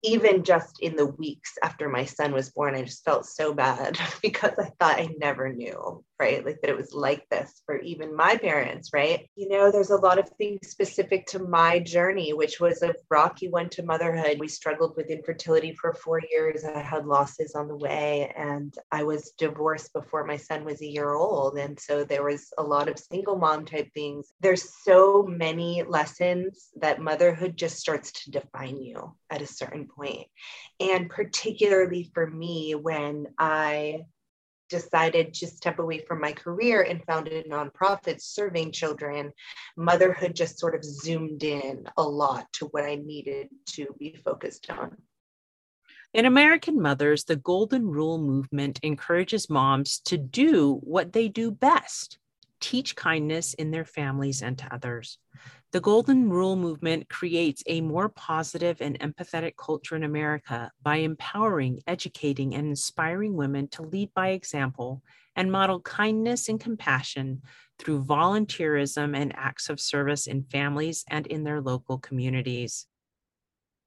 even 0.06 0.44
just 0.44 0.80
in 0.80 0.96
the 0.96 1.06
weeks 1.06 1.54
after 1.62 1.88
my 1.88 2.04
son 2.04 2.32
was 2.32 2.50
born, 2.50 2.74
I 2.74 2.82
just 2.82 3.04
felt 3.04 3.26
so 3.26 3.52
bad 3.52 3.98
because 4.22 4.52
I 4.58 4.70
thought 4.78 5.00
I 5.00 5.08
never 5.18 5.52
knew, 5.52 6.04
right? 6.18 6.44
Like 6.44 6.60
that 6.60 6.70
it 6.70 6.76
was 6.76 6.92
like 6.94 7.28
this 7.28 7.62
for 7.66 7.78
even 7.78 8.16
my 8.16 8.36
parents, 8.36 8.90
right? 8.92 9.28
You 9.36 9.48
know, 9.48 9.70
there's 9.70 9.90
a 9.90 9.96
lot 9.96 10.18
of 10.18 10.28
things 10.30 10.68
specific 10.68 11.26
to 11.26 11.38
my 11.38 11.78
journey, 11.80 12.32
which 12.32 12.58
was 12.60 12.82
a 12.82 12.94
rocky 13.10 13.48
one 13.48 13.68
to 13.70 13.82
motherhood. 13.82 14.38
We 14.38 14.48
struggled 14.48 14.96
with 14.96 15.10
infertility 15.10 15.74
for 15.74 15.92
four 15.92 16.20
years. 16.30 16.64
I 16.64 16.80
had 16.80 17.06
losses 17.06 17.54
on 17.54 17.68
the 17.68 17.76
way, 17.76 18.32
and 18.36 18.74
I 18.90 19.04
was 19.04 19.32
divorced 19.36 19.92
before 19.92 20.24
my 20.24 20.36
son 20.36 20.64
was 20.64 20.80
a 20.80 20.86
year 20.86 21.12
old. 21.12 21.58
And 21.58 21.78
so 21.78 22.04
there 22.04 22.24
was 22.24 22.48
a 22.56 22.62
lot 22.62 22.88
of 22.88 22.98
single 22.98 23.36
mom 23.36 23.66
type 23.66 23.92
things. 23.92 24.32
There's 24.40 24.70
so 24.84 25.22
many 25.22 25.82
lessons 25.82 26.68
that 26.80 27.00
motherhood 27.00 27.56
just 27.56 27.76
starts 27.78 28.12
to 28.24 28.30
define 28.30 28.80
you 28.80 29.14
at 29.30 29.42
a 29.42 29.46
certain 29.46 29.86
point. 29.86 30.28
And 30.80 31.10
particularly 31.10 32.10
for 32.14 32.26
me, 32.26 32.74
when 32.74 33.26
I 33.38 34.06
decided 34.68 35.34
to 35.34 35.46
step 35.46 35.78
away 35.78 36.04
from 36.06 36.20
my 36.20 36.32
career 36.32 36.82
and 36.82 37.04
founded 37.04 37.46
a 37.46 37.48
nonprofit 37.48 38.20
serving 38.20 38.72
children, 38.72 39.32
motherhood 39.76 40.34
just 40.34 40.58
sort 40.58 40.74
of 40.74 40.84
zoomed 40.84 41.42
in 41.42 41.88
a 41.96 42.02
lot 42.02 42.52
to 42.54 42.66
what 42.66 42.84
I 42.84 42.96
needed 42.96 43.48
to 43.70 43.94
be 43.98 44.18
focused 44.24 44.70
on. 44.70 44.96
In 46.14 46.24
American 46.24 46.80
Mothers, 46.80 47.24
the 47.24 47.36
Golden 47.36 47.88
Rule 47.88 48.18
movement 48.18 48.80
encourages 48.82 49.50
moms 49.50 50.00
to 50.06 50.16
do 50.16 50.74
what 50.82 51.12
they 51.12 51.28
do 51.28 51.50
best 51.50 52.18
teach 52.60 52.96
kindness 52.96 53.54
in 53.54 53.70
their 53.70 53.84
families 53.84 54.42
and 54.42 54.56
to 54.58 54.74
others. 54.74 55.18
The 55.76 55.82
Golden 55.82 56.30
Rule 56.30 56.56
movement 56.56 57.10
creates 57.10 57.62
a 57.66 57.82
more 57.82 58.08
positive 58.08 58.80
and 58.80 58.98
empathetic 58.98 59.56
culture 59.58 59.94
in 59.94 60.04
America 60.04 60.72
by 60.82 60.96
empowering, 60.96 61.82
educating, 61.86 62.54
and 62.54 62.68
inspiring 62.68 63.34
women 63.34 63.68
to 63.72 63.82
lead 63.82 64.08
by 64.14 64.28
example 64.28 65.02
and 65.36 65.52
model 65.52 65.82
kindness 65.82 66.48
and 66.48 66.58
compassion 66.58 67.42
through 67.78 68.04
volunteerism 68.04 69.14
and 69.14 69.36
acts 69.36 69.68
of 69.68 69.78
service 69.78 70.26
in 70.26 70.44
families 70.44 71.04
and 71.10 71.26
in 71.26 71.44
their 71.44 71.60
local 71.60 71.98
communities. 71.98 72.86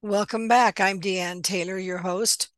Welcome 0.00 0.46
back. 0.46 0.78
I'm 0.78 1.00
Deanne 1.00 1.42
Taylor, 1.42 1.76
your 1.76 1.98
host. 1.98 2.50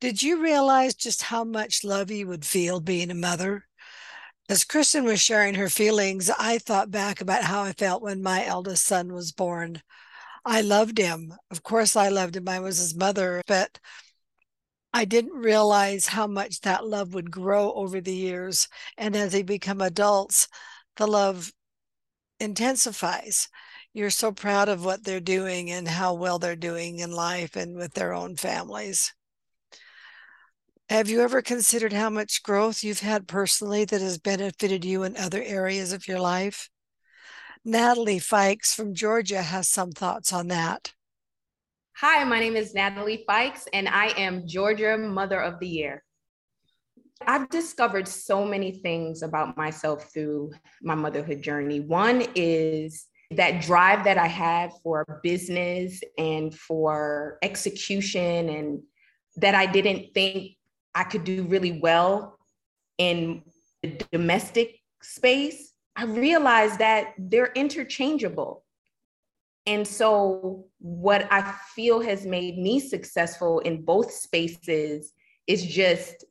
Did 0.00 0.20
you 0.20 0.42
realize 0.42 0.96
just 0.96 1.22
how 1.22 1.44
much 1.44 1.84
love 1.84 2.10
you 2.10 2.26
would 2.26 2.44
feel 2.44 2.80
being 2.80 3.12
a 3.12 3.14
mother? 3.14 3.68
As 4.48 4.64
Kristen 4.64 5.04
was 5.04 5.22
sharing 5.22 5.54
her 5.54 5.70
feelings, 5.70 6.28
I 6.28 6.58
thought 6.58 6.90
back 6.90 7.22
about 7.22 7.44
how 7.44 7.62
I 7.62 7.72
felt 7.72 8.02
when 8.02 8.22
my 8.22 8.44
eldest 8.44 8.84
son 8.84 9.12
was 9.14 9.32
born. 9.32 9.80
I 10.44 10.60
loved 10.60 10.98
him. 10.98 11.34
Of 11.50 11.62
course, 11.62 11.96
I 11.96 12.08
loved 12.08 12.36
him. 12.36 12.46
I 12.46 12.60
was 12.60 12.76
his 12.76 12.94
mother, 12.94 13.40
but 13.46 13.78
I 14.92 15.06
didn't 15.06 15.32
realize 15.32 16.06
how 16.08 16.26
much 16.26 16.60
that 16.60 16.86
love 16.86 17.14
would 17.14 17.30
grow 17.30 17.72
over 17.72 18.02
the 18.02 18.14
years. 18.14 18.68
And 18.98 19.16
as 19.16 19.32
they 19.32 19.42
become 19.42 19.80
adults, 19.80 20.46
the 20.96 21.06
love 21.06 21.50
intensifies. 22.38 23.48
You're 23.94 24.10
so 24.10 24.30
proud 24.30 24.68
of 24.68 24.84
what 24.84 25.04
they're 25.04 25.20
doing 25.20 25.70
and 25.70 25.88
how 25.88 26.14
well 26.14 26.38
they're 26.38 26.54
doing 26.54 26.98
in 26.98 27.12
life 27.12 27.56
and 27.56 27.76
with 27.76 27.94
their 27.94 28.12
own 28.12 28.36
families. 28.36 29.14
Have 30.90 31.08
you 31.08 31.22
ever 31.22 31.40
considered 31.40 31.94
how 31.94 32.10
much 32.10 32.42
growth 32.42 32.84
you've 32.84 33.00
had 33.00 33.26
personally 33.26 33.86
that 33.86 34.02
has 34.02 34.18
benefited 34.18 34.84
you 34.84 35.02
in 35.02 35.16
other 35.16 35.42
areas 35.42 35.92
of 35.92 36.06
your 36.06 36.20
life? 36.20 36.68
Natalie 37.64 38.20
Fikes 38.20 38.74
from 38.74 38.94
Georgia 38.94 39.40
has 39.40 39.66
some 39.66 39.92
thoughts 39.92 40.30
on 40.30 40.48
that. 40.48 40.92
Hi, 41.96 42.22
my 42.24 42.38
name 42.38 42.54
is 42.54 42.74
Natalie 42.74 43.24
Fikes, 43.26 43.66
and 43.72 43.88
I 43.88 44.08
am 44.18 44.46
Georgia 44.46 44.98
Mother 44.98 45.40
of 45.40 45.58
the 45.58 45.68
Year. 45.68 46.04
I've 47.26 47.48
discovered 47.48 48.06
so 48.06 48.44
many 48.44 48.72
things 48.82 49.22
about 49.22 49.56
myself 49.56 50.12
through 50.12 50.52
my 50.82 50.94
motherhood 50.94 51.40
journey. 51.40 51.80
One 51.80 52.26
is 52.34 53.06
that 53.30 53.62
drive 53.62 54.04
that 54.04 54.18
I 54.18 54.26
had 54.26 54.70
for 54.82 55.20
business 55.22 56.02
and 56.18 56.54
for 56.54 57.38
execution, 57.40 58.50
and 58.50 58.82
that 59.36 59.54
I 59.54 59.64
didn't 59.64 60.12
think 60.12 60.56
I 60.94 61.04
could 61.04 61.24
do 61.24 61.44
really 61.44 61.80
well 61.80 62.38
in 62.98 63.42
the 63.82 64.04
domestic 64.12 64.80
space, 65.02 65.72
I 65.96 66.04
realized 66.04 66.78
that 66.78 67.14
they're 67.18 67.52
interchangeable. 67.54 68.64
And 69.66 69.86
so, 69.86 70.66
what 70.78 71.26
I 71.30 71.54
feel 71.74 72.00
has 72.00 72.26
made 72.26 72.58
me 72.58 72.80
successful 72.80 73.60
in 73.60 73.82
both 73.82 74.12
spaces 74.12 75.12
is 75.46 75.64
just 75.64 76.24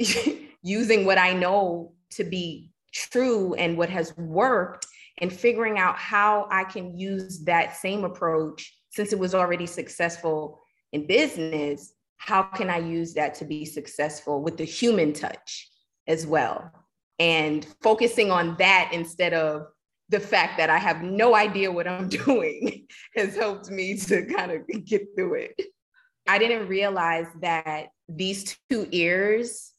using 0.62 1.04
what 1.04 1.18
I 1.18 1.32
know 1.32 1.92
to 2.10 2.24
be 2.24 2.70
true 2.92 3.54
and 3.54 3.78
what 3.78 3.90
has 3.90 4.16
worked 4.16 4.86
and 5.18 5.32
figuring 5.32 5.78
out 5.78 5.96
how 5.96 6.48
I 6.50 6.64
can 6.64 6.98
use 6.98 7.44
that 7.44 7.76
same 7.76 8.04
approach 8.04 8.74
since 8.90 9.12
it 9.12 9.18
was 9.18 9.34
already 9.34 9.66
successful 9.66 10.60
in 10.92 11.06
business 11.06 11.92
how 12.20 12.42
can 12.42 12.68
I 12.68 12.78
use 12.78 13.14
that 13.14 13.34
to 13.36 13.46
be 13.46 13.64
successful 13.64 14.42
with 14.42 14.58
the 14.58 14.64
human 14.64 15.14
touch 15.14 15.70
as 16.06 16.26
well? 16.26 16.70
And 17.18 17.66
focusing 17.82 18.30
on 18.30 18.56
that 18.58 18.90
instead 18.92 19.32
of 19.32 19.66
the 20.10 20.20
fact 20.20 20.58
that 20.58 20.68
I 20.68 20.76
have 20.76 21.02
no 21.02 21.34
idea 21.34 21.72
what 21.72 21.88
I'm 21.88 22.08
doing 22.26 22.86
has 23.16 23.34
helped 23.34 23.70
me 23.70 23.96
to 23.96 24.26
kind 24.26 24.52
of 24.52 24.84
get 24.84 25.08
through 25.16 25.34
it. 25.34 25.60
I 26.28 26.38
didn't 26.38 26.68
realize 26.68 27.26
that 27.40 27.86
these 28.08 28.56
two 28.68 28.86
ears 28.92 29.72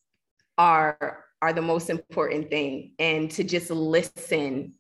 are 0.58 1.26
are 1.44 1.54
the 1.54 1.62
most 1.62 1.90
important 1.90 2.50
thing 2.50 2.94
and 3.00 3.30
to 3.32 3.44
just 3.44 3.72
listen 3.72 4.74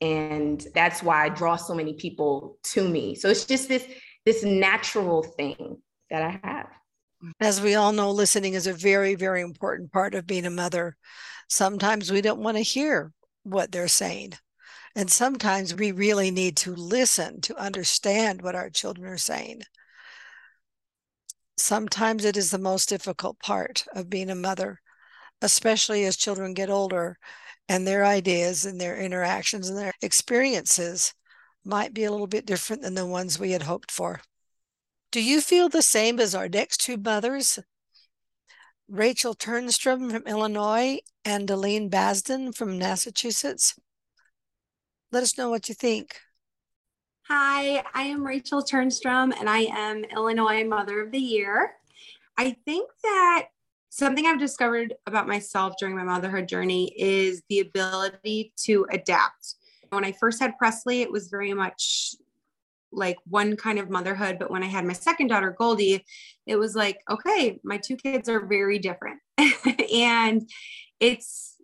and 0.00 0.66
that's 0.74 1.02
why 1.02 1.24
I 1.24 1.28
draw 1.28 1.56
so 1.56 1.74
many 1.74 1.92
people 1.92 2.58
to 2.64 2.88
me. 2.88 3.14
So 3.14 3.28
it's 3.28 3.44
just 3.44 3.68
this 3.68 3.86
this 4.24 4.44
natural 4.44 5.22
thing 5.22 5.78
that 6.10 6.22
I 6.22 6.40
have. 6.42 6.68
As 7.38 7.60
we 7.60 7.74
all 7.74 7.92
know, 7.92 8.10
listening 8.10 8.54
is 8.54 8.66
a 8.66 8.72
very, 8.72 9.14
very 9.14 9.42
important 9.42 9.92
part 9.92 10.14
of 10.14 10.26
being 10.26 10.46
a 10.46 10.50
mother. 10.50 10.96
Sometimes 11.48 12.10
we 12.10 12.22
don't 12.22 12.40
want 12.40 12.56
to 12.56 12.62
hear 12.62 13.12
what 13.42 13.72
they're 13.72 13.88
saying. 13.88 14.34
And 14.96 15.10
sometimes 15.10 15.74
we 15.74 15.92
really 15.92 16.30
need 16.30 16.56
to 16.58 16.74
listen 16.74 17.40
to 17.42 17.56
understand 17.56 18.40
what 18.40 18.54
our 18.54 18.70
children 18.70 19.06
are 19.06 19.18
saying. 19.18 19.62
Sometimes 21.58 22.24
it 22.24 22.38
is 22.38 22.50
the 22.50 22.58
most 22.58 22.88
difficult 22.88 23.38
part 23.38 23.84
of 23.94 24.08
being 24.08 24.30
a 24.30 24.34
mother, 24.34 24.80
especially 25.42 26.04
as 26.06 26.16
children 26.16 26.54
get 26.54 26.70
older 26.70 27.18
and 27.68 27.86
their 27.86 28.04
ideas 28.04 28.64
and 28.64 28.80
their 28.80 28.96
interactions 28.96 29.68
and 29.68 29.76
their 29.76 29.92
experiences 30.00 31.14
might 31.64 31.92
be 31.92 32.04
a 32.04 32.10
little 32.10 32.26
bit 32.26 32.46
different 32.46 32.80
than 32.80 32.94
the 32.94 33.06
ones 33.06 33.38
we 33.38 33.52
had 33.52 33.62
hoped 33.62 33.90
for. 33.90 34.22
Do 35.12 35.20
you 35.20 35.40
feel 35.40 35.68
the 35.68 35.82
same 35.82 36.20
as 36.20 36.36
our 36.36 36.48
next 36.48 36.82
two 36.82 36.96
mothers, 36.96 37.58
Rachel 38.88 39.34
Turnstrom 39.34 40.08
from 40.12 40.22
Illinois 40.24 41.00
and 41.24 41.48
Deline 41.48 41.90
Basden 41.90 42.54
from 42.54 42.78
Massachusetts? 42.78 43.74
Let 45.10 45.24
us 45.24 45.36
know 45.36 45.50
what 45.50 45.68
you 45.68 45.74
think. 45.74 46.20
Hi, 47.28 47.82
I 47.92 48.02
am 48.04 48.24
Rachel 48.24 48.62
Turnstrom 48.62 49.32
and 49.36 49.50
I 49.50 49.66
am 49.72 50.04
Illinois 50.04 50.62
Mother 50.62 51.02
of 51.02 51.10
the 51.10 51.18
Year. 51.18 51.72
I 52.36 52.56
think 52.64 52.88
that 53.02 53.48
something 53.88 54.26
I've 54.26 54.38
discovered 54.38 54.94
about 55.08 55.26
myself 55.26 55.74
during 55.80 55.96
my 55.96 56.04
motherhood 56.04 56.46
journey 56.46 56.94
is 56.96 57.42
the 57.48 57.58
ability 57.58 58.52
to 58.58 58.86
adapt. 58.92 59.56
When 59.88 60.04
I 60.04 60.12
first 60.12 60.38
had 60.40 60.56
Presley, 60.56 61.02
it 61.02 61.10
was 61.10 61.28
very 61.28 61.52
much 61.52 62.14
like 62.92 63.16
one 63.24 63.56
kind 63.56 63.78
of 63.78 63.90
motherhood. 63.90 64.38
But 64.38 64.50
when 64.50 64.62
I 64.62 64.66
had 64.66 64.84
my 64.84 64.92
second 64.92 65.28
daughter, 65.28 65.54
Goldie, 65.56 66.04
it 66.46 66.56
was 66.56 66.74
like, 66.74 66.98
okay, 67.10 67.60
my 67.64 67.78
two 67.78 67.96
kids 67.96 68.28
are 68.28 68.46
very 68.46 68.78
different. 68.78 69.20
and 69.94 70.48
it's 70.98 71.56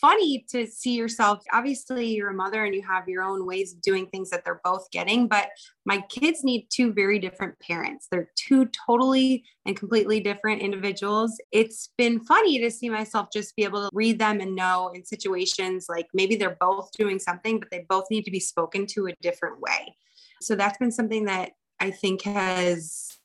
funny 0.00 0.44
to 0.50 0.66
see 0.66 0.94
yourself. 0.94 1.42
Obviously, 1.52 2.14
you're 2.14 2.30
a 2.30 2.34
mother 2.34 2.64
and 2.64 2.74
you 2.74 2.82
have 2.82 3.08
your 3.08 3.22
own 3.22 3.46
ways 3.46 3.72
of 3.72 3.80
doing 3.80 4.06
things 4.06 4.30
that 4.30 4.44
they're 4.44 4.60
both 4.64 4.90
getting, 4.90 5.28
but 5.28 5.48
my 5.84 6.00
kids 6.08 6.42
need 6.42 6.66
two 6.70 6.92
very 6.92 7.18
different 7.18 7.58
parents. 7.60 8.08
They're 8.10 8.30
two 8.36 8.68
totally 8.86 9.44
and 9.66 9.76
completely 9.76 10.20
different 10.20 10.62
individuals. 10.62 11.40
It's 11.52 11.90
been 11.96 12.20
funny 12.20 12.58
to 12.60 12.70
see 12.70 12.88
myself 12.88 13.28
just 13.32 13.54
be 13.56 13.64
able 13.64 13.88
to 13.88 13.90
read 13.92 14.18
them 14.18 14.40
and 14.40 14.54
know 14.54 14.90
in 14.94 15.04
situations 15.04 15.86
like 15.88 16.06
maybe 16.12 16.36
they're 16.36 16.56
both 16.60 16.90
doing 16.92 17.18
something, 17.18 17.60
but 17.60 17.70
they 17.70 17.86
both 17.88 18.04
need 18.10 18.24
to 18.24 18.30
be 18.30 18.40
spoken 18.40 18.86
to 18.88 19.06
a 19.06 19.14
different 19.20 19.60
way. 19.60 19.94
So 20.40 20.54
that's 20.54 20.78
been 20.78 20.92
something 20.92 21.24
that 21.24 21.52
I 21.80 21.90
think 21.90 22.22
has 22.22 23.18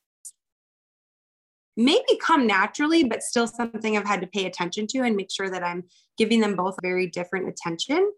maybe 1.76 2.18
come 2.22 2.46
naturally, 2.46 3.04
but 3.04 3.24
still 3.24 3.48
something 3.48 3.98
I've 3.98 4.06
had 4.06 4.22
to 4.22 4.28
pay 4.28 4.46
attention 4.46 4.88
to 4.88 5.00
and 5.00 5.16
make 5.16 5.32
sure 5.32 5.50
that 5.50 5.64
I'm 5.64 5.84
giving 6.18 6.40
them 6.40 6.56
both 6.56 6.76
very 6.82 7.08
different 7.08 7.50
attention. 7.50 8.12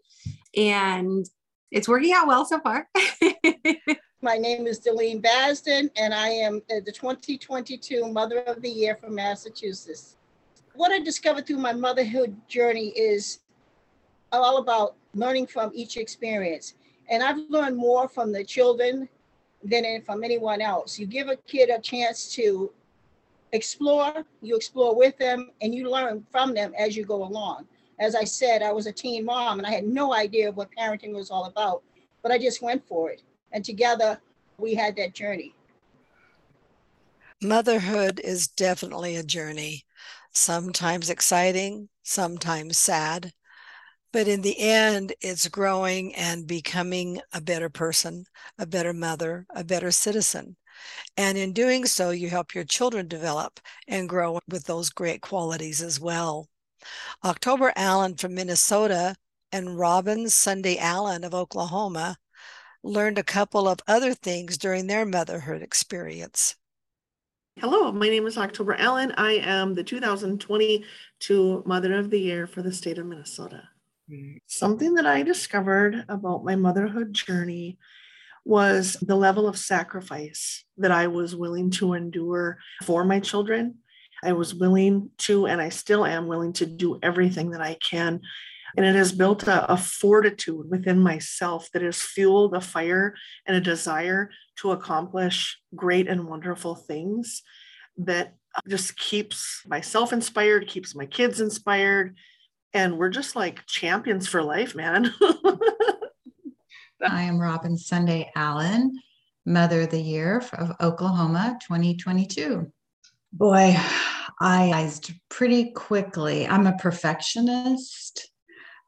And 0.56 1.26
it's 1.70 1.88
working 1.88 2.12
out 2.12 2.26
well 2.26 2.44
so 2.44 2.60
far. 2.60 2.88
My 4.22 4.36
name 4.36 4.66
is 4.66 4.80
Delene 4.80 5.22
Basden, 5.22 5.90
and 5.96 6.14
I 6.14 6.28
am 6.28 6.62
the 6.68 6.90
2022 6.90 8.10
Mother 8.10 8.40
of 8.40 8.62
the 8.62 8.68
Year 8.68 8.96
from 8.96 9.14
Massachusetts. 9.14 10.16
What 10.74 10.90
I 10.90 11.00
discovered 11.00 11.46
through 11.46 11.58
my 11.58 11.72
motherhood 11.72 12.36
journey 12.48 12.88
is 12.96 13.40
all 14.32 14.58
about 14.58 14.96
learning 15.14 15.46
from 15.46 15.70
each 15.74 15.96
experience. 15.96 16.74
And 17.08 17.22
I've 17.22 17.38
learned 17.48 17.76
more 17.76 18.08
from 18.08 18.32
the 18.32 18.44
children 18.44 19.08
than 19.62 20.02
from 20.02 20.24
anyone 20.24 20.60
else. 20.60 20.98
You 20.98 21.06
give 21.06 21.28
a 21.28 21.36
kid 21.36 21.70
a 21.70 21.80
chance 21.80 22.32
to 22.34 22.72
explore, 23.52 24.24
you 24.42 24.56
explore 24.56 24.94
with 24.94 25.16
them, 25.18 25.50
and 25.60 25.74
you 25.74 25.90
learn 25.90 26.26
from 26.30 26.54
them 26.54 26.72
as 26.78 26.96
you 26.96 27.04
go 27.04 27.24
along. 27.24 27.66
As 27.98 28.14
I 28.14 28.24
said, 28.24 28.62
I 28.62 28.72
was 28.72 28.86
a 28.86 28.92
teen 28.92 29.24
mom 29.24 29.58
and 29.58 29.66
I 29.66 29.70
had 29.70 29.86
no 29.86 30.12
idea 30.12 30.52
what 30.52 30.68
parenting 30.76 31.14
was 31.14 31.30
all 31.30 31.46
about, 31.46 31.82
but 32.22 32.30
I 32.30 32.38
just 32.38 32.60
went 32.60 32.86
for 32.86 33.10
it. 33.10 33.22
And 33.52 33.64
together 33.64 34.20
we 34.58 34.74
had 34.74 34.96
that 34.96 35.14
journey. 35.14 35.54
Motherhood 37.42 38.20
is 38.22 38.48
definitely 38.48 39.16
a 39.16 39.22
journey, 39.22 39.84
sometimes 40.32 41.10
exciting, 41.10 41.88
sometimes 42.02 42.78
sad. 42.78 43.32
But 44.16 44.28
in 44.28 44.40
the 44.40 44.58
end, 44.58 45.12
it's 45.20 45.46
growing 45.46 46.14
and 46.14 46.46
becoming 46.46 47.20
a 47.34 47.40
better 47.42 47.68
person, 47.68 48.24
a 48.56 48.64
better 48.64 48.94
mother, 48.94 49.44
a 49.54 49.62
better 49.62 49.90
citizen. 49.90 50.56
And 51.18 51.36
in 51.36 51.52
doing 51.52 51.84
so, 51.84 52.08
you 52.12 52.30
help 52.30 52.54
your 52.54 52.64
children 52.64 53.08
develop 53.08 53.60
and 53.86 54.08
grow 54.08 54.40
with 54.48 54.64
those 54.64 54.88
great 54.88 55.20
qualities 55.20 55.82
as 55.82 56.00
well. 56.00 56.48
October 57.26 57.74
Allen 57.76 58.16
from 58.16 58.34
Minnesota 58.34 59.16
and 59.52 59.78
Robin 59.78 60.30
Sunday 60.30 60.78
Allen 60.78 61.22
of 61.22 61.34
Oklahoma 61.34 62.16
learned 62.82 63.18
a 63.18 63.22
couple 63.22 63.68
of 63.68 63.80
other 63.86 64.14
things 64.14 64.56
during 64.56 64.86
their 64.86 65.04
motherhood 65.04 65.60
experience. 65.60 66.56
Hello, 67.58 67.92
my 67.92 68.08
name 68.08 68.26
is 68.26 68.38
October 68.38 68.76
Allen. 68.78 69.12
I 69.18 69.32
am 69.32 69.74
the 69.74 69.84
2022 69.84 71.62
Mother 71.66 71.98
of 71.98 72.08
the 72.08 72.18
Year 72.18 72.46
for 72.46 72.62
the 72.62 72.72
state 72.72 72.96
of 72.96 73.04
Minnesota. 73.04 73.68
Something 74.46 74.94
that 74.94 75.06
I 75.06 75.22
discovered 75.22 76.04
about 76.08 76.44
my 76.44 76.56
motherhood 76.56 77.12
journey 77.12 77.78
was 78.44 78.96
the 79.02 79.16
level 79.16 79.48
of 79.48 79.58
sacrifice 79.58 80.64
that 80.78 80.92
I 80.92 81.08
was 81.08 81.34
willing 81.34 81.70
to 81.72 81.94
endure 81.94 82.58
for 82.84 83.04
my 83.04 83.18
children. 83.18 83.76
I 84.22 84.32
was 84.32 84.54
willing 84.54 85.10
to, 85.18 85.46
and 85.46 85.60
I 85.60 85.68
still 85.70 86.06
am 86.06 86.28
willing 86.28 86.52
to 86.54 86.66
do 86.66 86.98
everything 87.02 87.50
that 87.50 87.60
I 87.60 87.74
can. 87.74 88.20
And 88.76 88.86
it 88.86 88.94
has 88.94 89.12
built 89.12 89.48
a, 89.48 89.72
a 89.72 89.76
fortitude 89.76 90.70
within 90.70 91.00
myself 91.00 91.68
that 91.72 91.82
has 91.82 92.00
fueled 92.00 92.54
a 92.54 92.60
fire 92.60 93.14
and 93.46 93.56
a 93.56 93.60
desire 93.60 94.30
to 94.56 94.70
accomplish 94.70 95.58
great 95.74 96.06
and 96.08 96.28
wonderful 96.28 96.76
things 96.76 97.42
that 97.98 98.34
just 98.68 98.96
keeps 98.96 99.62
myself 99.66 100.12
inspired, 100.12 100.68
keeps 100.68 100.94
my 100.94 101.06
kids 101.06 101.40
inspired. 101.40 102.16
And 102.72 102.98
we're 102.98 103.10
just 103.10 103.36
like 103.36 103.66
champions 103.66 104.26
for 104.26 104.42
life, 104.42 104.74
man. 104.74 105.12
I 107.08 107.22
am 107.22 107.38
Robin 107.38 107.76
Sunday 107.76 108.30
Allen, 108.34 109.00
Mother 109.44 109.82
of 109.82 109.90
the 109.90 110.00
Year 110.00 110.42
of 110.54 110.72
Oklahoma 110.80 111.58
2022. 111.66 112.70
Boy, 113.32 113.76
I 114.40 114.64
realized 114.64 115.12
pretty 115.28 115.72
quickly. 115.72 116.46
I'm 116.46 116.66
a 116.66 116.76
perfectionist, 116.78 118.30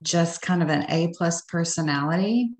just 0.02 0.42
kind 0.42 0.62
of 0.62 0.70
an 0.70 0.86
A 0.90 1.12
plus 1.16 1.42
personality, 1.42 2.50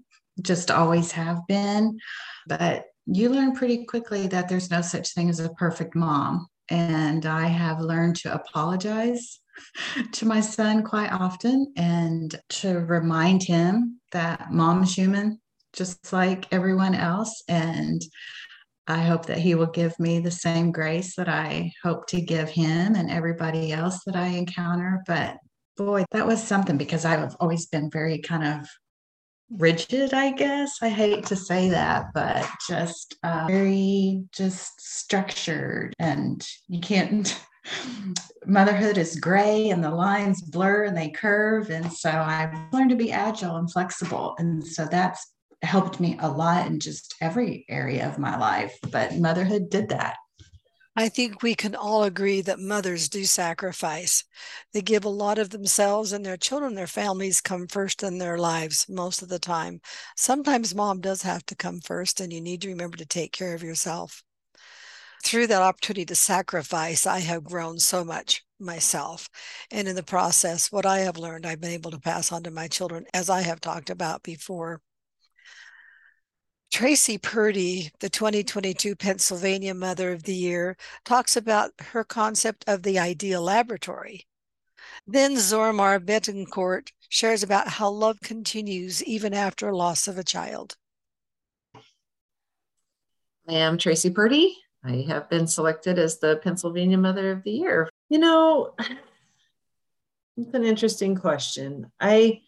just 0.42 0.70
always 0.70 1.12
have 1.12 1.46
been. 1.48 1.98
But 2.46 2.84
you 3.06 3.30
learn 3.30 3.54
pretty 3.54 3.86
quickly 3.86 4.26
that 4.28 4.48
there's 4.48 4.70
no 4.70 4.82
such 4.82 5.14
thing 5.14 5.30
as 5.30 5.40
a 5.40 5.48
perfect 5.50 5.94
mom. 5.94 6.46
And 6.68 7.24
I 7.24 7.46
have 7.46 7.80
learned 7.80 8.16
to 8.16 8.34
apologize 8.34 9.40
to 10.12 10.26
my 10.26 10.40
son 10.40 10.82
quite 10.82 11.12
often 11.12 11.72
and 11.76 12.40
to 12.48 12.80
remind 12.80 13.42
him 13.42 14.00
that 14.12 14.52
mom's 14.52 14.94
human, 14.94 15.40
just 15.72 16.12
like 16.12 16.46
everyone 16.52 16.94
else. 16.94 17.42
And 17.48 18.02
I 18.86 19.02
hope 19.02 19.26
that 19.26 19.38
he 19.38 19.54
will 19.54 19.66
give 19.66 19.98
me 20.00 20.18
the 20.18 20.30
same 20.30 20.72
grace 20.72 21.14
that 21.16 21.28
I 21.28 21.72
hope 21.82 22.06
to 22.08 22.20
give 22.20 22.48
him 22.48 22.94
and 22.94 23.10
everybody 23.10 23.72
else 23.72 24.02
that 24.06 24.16
I 24.16 24.28
encounter. 24.28 25.02
But 25.06 25.36
boy, 25.76 26.04
that 26.10 26.26
was 26.26 26.42
something 26.42 26.78
because 26.78 27.04
I've 27.04 27.36
always 27.38 27.66
been 27.66 27.90
very 27.90 28.18
kind 28.18 28.44
of 28.44 28.68
rigid, 29.50 30.12
I 30.12 30.32
guess. 30.32 30.78
I 30.82 30.88
hate 30.88 31.26
to 31.26 31.36
say 31.36 31.70
that, 31.70 32.06
but 32.14 32.48
just 32.68 33.16
uh, 33.22 33.46
very 33.46 34.24
just 34.32 34.80
structured 34.80 35.94
and 35.98 36.46
you 36.68 36.80
can't 36.80 37.38
motherhood 38.46 38.98
is 38.98 39.20
gray 39.20 39.70
and 39.70 39.84
the 39.84 39.90
lines 39.90 40.40
blur 40.42 40.84
and 40.84 40.96
they 40.96 41.10
curve. 41.10 41.70
And 41.70 41.92
so 41.92 42.10
I've 42.10 42.54
learned 42.72 42.90
to 42.90 42.96
be 42.96 43.12
agile 43.12 43.56
and 43.56 43.70
flexible. 43.70 44.34
And 44.38 44.66
so 44.66 44.86
that's 44.86 45.34
helped 45.62 46.00
me 46.00 46.16
a 46.20 46.30
lot 46.30 46.66
in 46.66 46.80
just 46.80 47.14
every 47.20 47.66
area 47.68 48.08
of 48.08 48.18
my 48.18 48.38
life. 48.38 48.76
But 48.90 49.16
motherhood 49.16 49.70
did 49.70 49.90
that. 49.90 50.16
I 50.96 51.08
think 51.08 51.42
we 51.44 51.54
can 51.54 51.76
all 51.76 52.02
agree 52.02 52.40
that 52.40 52.58
mothers 52.58 53.08
do 53.08 53.24
sacrifice. 53.24 54.24
They 54.72 54.80
give 54.80 55.04
a 55.04 55.08
lot 55.08 55.38
of 55.38 55.50
themselves, 55.50 56.12
and 56.12 56.26
their 56.26 56.36
children, 56.36 56.74
their 56.74 56.88
families 56.88 57.40
come 57.40 57.68
first 57.68 58.02
in 58.02 58.18
their 58.18 58.36
lives 58.36 58.84
most 58.88 59.22
of 59.22 59.28
the 59.28 59.38
time. 59.38 59.80
Sometimes 60.16 60.74
mom 60.74 61.00
does 61.00 61.22
have 61.22 61.46
to 61.46 61.54
come 61.54 61.78
first, 61.80 62.20
and 62.20 62.32
you 62.32 62.40
need 62.40 62.62
to 62.62 62.68
remember 62.68 62.96
to 62.96 63.06
take 63.06 63.30
care 63.30 63.54
of 63.54 63.62
yourself 63.62 64.24
through 65.24 65.48
that 65.48 65.62
opportunity 65.62 66.04
to 66.06 66.14
sacrifice, 66.14 67.06
I 67.06 67.20
have 67.20 67.44
grown 67.44 67.78
so 67.78 68.04
much 68.04 68.44
myself. 68.60 69.28
And 69.70 69.88
in 69.88 69.96
the 69.96 70.02
process, 70.02 70.72
what 70.72 70.86
I 70.86 71.00
have 71.00 71.18
learned, 71.18 71.46
I've 71.46 71.60
been 71.60 71.70
able 71.70 71.90
to 71.90 72.00
pass 72.00 72.32
on 72.32 72.42
to 72.44 72.50
my 72.50 72.68
children, 72.68 73.06
as 73.14 73.30
I 73.30 73.42
have 73.42 73.60
talked 73.60 73.90
about 73.90 74.22
before. 74.22 74.80
Tracy 76.70 77.16
Purdy, 77.16 77.90
the 78.00 78.10
2022 78.10 78.94
Pennsylvania 78.94 79.74
Mother 79.74 80.12
of 80.12 80.24
the 80.24 80.34
Year, 80.34 80.76
talks 81.04 81.36
about 81.36 81.70
her 81.80 82.04
concept 82.04 82.64
of 82.66 82.82
the 82.82 82.98
ideal 82.98 83.42
laboratory. 83.42 84.26
Then 85.06 85.36
Zormar 85.36 85.98
Betancourt 85.98 86.92
shares 87.08 87.42
about 87.42 87.68
how 87.68 87.88
love 87.88 88.20
continues 88.20 89.02
even 89.04 89.32
after 89.32 89.74
loss 89.74 90.08
of 90.08 90.18
a 90.18 90.24
child. 90.24 90.76
I 93.48 93.54
am 93.54 93.78
Tracy 93.78 94.10
Purdy. 94.10 94.54
I 94.84 95.04
have 95.08 95.28
been 95.28 95.46
selected 95.46 95.98
as 95.98 96.18
the 96.18 96.36
Pennsylvania 96.36 96.98
Mother 96.98 97.32
of 97.32 97.42
the 97.42 97.50
Year. 97.50 97.88
You 98.08 98.18
know, 98.18 98.74
it's 100.36 100.54
an 100.54 100.64
interesting 100.64 101.16
question. 101.16 101.90
I 102.00 102.42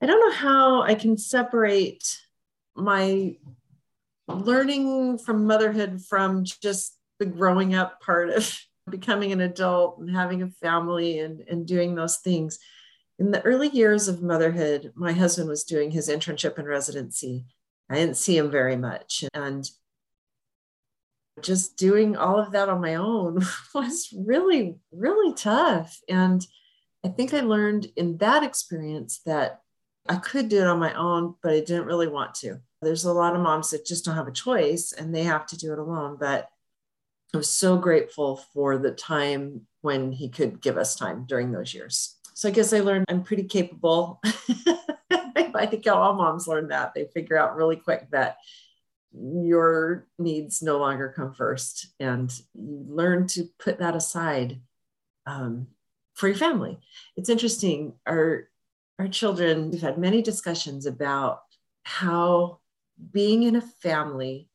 I 0.00 0.06
don't 0.06 0.20
know 0.20 0.36
how 0.36 0.82
I 0.82 0.94
can 0.94 1.18
separate 1.18 2.20
my 2.76 3.36
learning 4.28 5.18
from 5.18 5.46
motherhood 5.46 6.00
from 6.02 6.44
just 6.44 6.96
the 7.18 7.26
growing 7.26 7.74
up 7.74 8.00
part 8.00 8.30
of 8.30 8.58
becoming 8.90 9.32
an 9.32 9.40
adult 9.40 9.98
and 9.98 10.14
having 10.14 10.42
a 10.42 10.48
family 10.48 11.18
and, 11.18 11.40
and 11.48 11.66
doing 11.66 11.94
those 11.94 12.18
things. 12.18 12.58
In 13.18 13.32
the 13.32 13.42
early 13.42 13.68
years 13.68 14.06
of 14.06 14.22
motherhood, 14.22 14.92
my 14.94 15.12
husband 15.12 15.48
was 15.48 15.64
doing 15.64 15.90
his 15.90 16.08
internship 16.08 16.56
and 16.56 16.68
residency. 16.68 17.46
I 17.90 17.96
didn't 17.96 18.16
see 18.16 18.36
him 18.36 18.50
very 18.50 18.76
much. 18.76 19.24
And 19.34 19.68
just 21.42 21.76
doing 21.76 22.16
all 22.16 22.38
of 22.38 22.52
that 22.52 22.68
on 22.68 22.80
my 22.80 22.96
own 22.96 23.42
was 23.74 24.12
really, 24.16 24.76
really 24.92 25.34
tough. 25.34 26.00
And 26.08 26.46
I 27.04 27.08
think 27.08 27.32
I 27.32 27.40
learned 27.40 27.88
in 27.96 28.18
that 28.18 28.42
experience 28.42 29.20
that 29.26 29.60
I 30.08 30.16
could 30.16 30.48
do 30.48 30.60
it 30.60 30.66
on 30.66 30.78
my 30.78 30.94
own, 30.94 31.34
but 31.42 31.52
I 31.52 31.60
didn't 31.60 31.86
really 31.86 32.08
want 32.08 32.34
to. 32.36 32.60
There's 32.80 33.04
a 33.04 33.12
lot 33.12 33.34
of 33.34 33.42
moms 33.42 33.70
that 33.70 33.86
just 33.86 34.04
don't 34.04 34.16
have 34.16 34.28
a 34.28 34.32
choice 34.32 34.92
and 34.92 35.14
they 35.14 35.24
have 35.24 35.46
to 35.48 35.58
do 35.58 35.72
it 35.72 35.78
alone. 35.78 36.16
But 36.18 36.48
I 37.34 37.36
was 37.36 37.50
so 37.50 37.76
grateful 37.76 38.38
for 38.54 38.78
the 38.78 38.92
time 38.92 39.66
when 39.82 40.12
he 40.12 40.28
could 40.28 40.60
give 40.60 40.78
us 40.78 40.96
time 40.96 41.24
during 41.26 41.52
those 41.52 41.74
years. 41.74 42.16
So 42.34 42.48
I 42.48 42.52
guess 42.52 42.72
I 42.72 42.80
learned 42.80 43.04
I'm 43.08 43.22
pretty 43.22 43.44
capable. 43.44 44.20
I 45.58 45.66
think 45.66 45.86
all 45.88 46.14
moms 46.14 46.46
learn 46.46 46.68
that. 46.68 46.94
They 46.94 47.06
figure 47.12 47.36
out 47.36 47.56
really 47.56 47.76
quick 47.76 48.10
that 48.12 48.38
your 49.12 50.06
needs 50.18 50.62
no 50.62 50.78
longer 50.78 51.12
come 51.14 51.32
first 51.32 51.88
and 51.98 52.30
you 52.54 52.84
learn 52.88 53.26
to 53.26 53.48
put 53.58 53.78
that 53.78 53.96
aside 53.96 54.60
um, 55.26 55.68
for 56.14 56.28
your 56.28 56.36
family. 56.36 56.78
It's 57.16 57.28
interesting. 57.28 57.94
Our, 58.06 58.48
our 58.98 59.08
children, 59.08 59.70
we've 59.70 59.80
had 59.80 59.98
many 59.98 60.22
discussions 60.22 60.86
about 60.86 61.42
how 61.84 62.58
being 63.12 63.44
in 63.44 63.56
a 63.56 63.60
family 63.60 64.48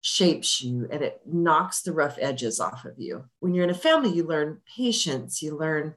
shapes 0.00 0.62
you 0.62 0.88
and 0.90 1.02
it 1.02 1.20
knocks 1.24 1.82
the 1.82 1.92
rough 1.92 2.16
edges 2.20 2.60
off 2.60 2.84
of 2.84 2.98
you. 2.98 3.24
When 3.40 3.54
you're 3.54 3.64
in 3.64 3.70
a 3.70 3.74
family, 3.74 4.10
you 4.10 4.24
learn 4.24 4.60
patience, 4.76 5.42
you 5.42 5.56
learn 5.56 5.94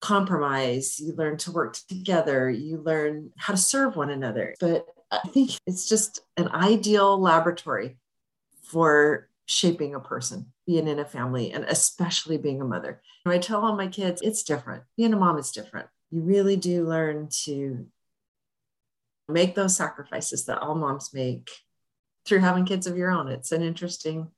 compromise, 0.00 0.98
you 0.98 1.14
learn 1.14 1.36
to 1.38 1.52
work 1.52 1.76
together, 1.88 2.50
you 2.50 2.78
learn 2.78 3.32
how 3.36 3.52
to 3.52 3.58
serve 3.58 3.96
one 3.96 4.10
another. 4.10 4.54
But 4.60 4.86
I 5.10 5.28
think 5.28 5.58
it's 5.66 5.88
just 5.88 6.20
an 6.36 6.48
ideal 6.48 7.20
laboratory 7.20 7.98
for 8.62 9.28
shaping 9.46 9.94
a 9.94 10.00
person, 10.00 10.52
being 10.66 10.88
in 10.88 10.98
a 10.98 11.04
family, 11.04 11.52
and 11.52 11.64
especially 11.64 12.38
being 12.38 12.60
a 12.60 12.64
mother. 12.64 13.00
And 13.24 13.32
I 13.32 13.38
tell 13.38 13.64
all 13.64 13.76
my 13.76 13.86
kids, 13.86 14.20
it's 14.22 14.42
different. 14.42 14.82
Being 14.96 15.12
a 15.12 15.16
mom 15.16 15.38
is 15.38 15.52
different. 15.52 15.86
You 16.10 16.22
really 16.22 16.56
do 16.56 16.86
learn 16.86 17.28
to 17.44 17.86
make 19.28 19.54
those 19.54 19.76
sacrifices 19.76 20.46
that 20.46 20.58
all 20.58 20.74
moms 20.74 21.12
make 21.14 21.48
through 22.24 22.40
having 22.40 22.64
kids 22.64 22.86
of 22.86 22.96
your 22.96 23.10
own. 23.10 23.28
It's 23.28 23.52
an 23.52 23.62
interesting 23.62 24.28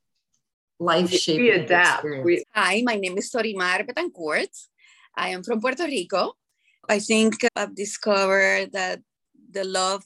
life 0.78 1.10
shaping 1.10 1.66
experience. 1.70 2.44
Hi, 2.54 2.82
my 2.84 2.96
name 2.96 3.16
is 3.18 3.30
Sorimar 3.30 3.86
Betancourt. 3.86 4.54
I 5.14 5.30
am 5.30 5.42
from 5.42 5.60
Puerto 5.60 5.84
Rico. 5.84 6.34
I 6.88 6.98
think 7.00 7.46
I've 7.56 7.74
discovered 7.74 8.72
that 8.72 9.00
the 9.50 9.64
love 9.64 10.04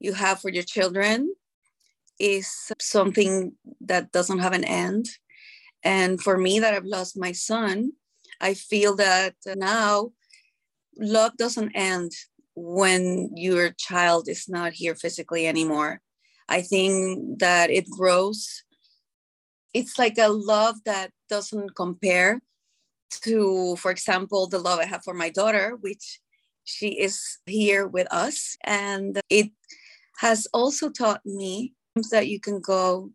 you 0.00 0.14
have 0.14 0.40
for 0.40 0.50
your 0.50 0.64
children 0.64 1.34
is 2.18 2.72
something 2.80 3.52
that 3.80 4.12
doesn't 4.12 4.40
have 4.40 4.52
an 4.52 4.64
end. 4.64 5.06
And 5.82 6.20
for 6.20 6.36
me, 6.36 6.58
that 6.60 6.74
I've 6.74 6.84
lost 6.84 7.18
my 7.18 7.32
son, 7.32 7.92
I 8.40 8.54
feel 8.54 8.96
that 8.96 9.34
now 9.46 10.12
love 10.98 11.36
doesn't 11.36 11.72
end 11.74 12.12
when 12.54 13.30
your 13.34 13.70
child 13.70 14.28
is 14.28 14.48
not 14.48 14.72
here 14.72 14.94
physically 14.94 15.46
anymore. 15.46 16.00
I 16.48 16.62
think 16.62 17.38
that 17.38 17.70
it 17.70 17.88
grows. 17.88 18.64
It's 19.72 19.98
like 19.98 20.18
a 20.18 20.28
love 20.28 20.76
that 20.84 21.12
doesn't 21.28 21.76
compare 21.76 22.42
to, 23.22 23.76
for 23.76 23.90
example, 23.90 24.46
the 24.46 24.58
love 24.58 24.78
I 24.78 24.84
have 24.84 25.04
for 25.04 25.14
my 25.14 25.30
daughter, 25.30 25.76
which 25.80 26.20
she 26.64 27.00
is 27.00 27.38
here 27.46 27.86
with 27.86 28.06
us. 28.12 28.56
And 28.64 29.20
it 29.30 29.50
has 30.20 30.46
also 30.52 30.90
taught 30.90 31.24
me 31.24 31.72
that 32.10 32.28
you 32.28 32.38
can 32.38 32.60
go 32.60 33.10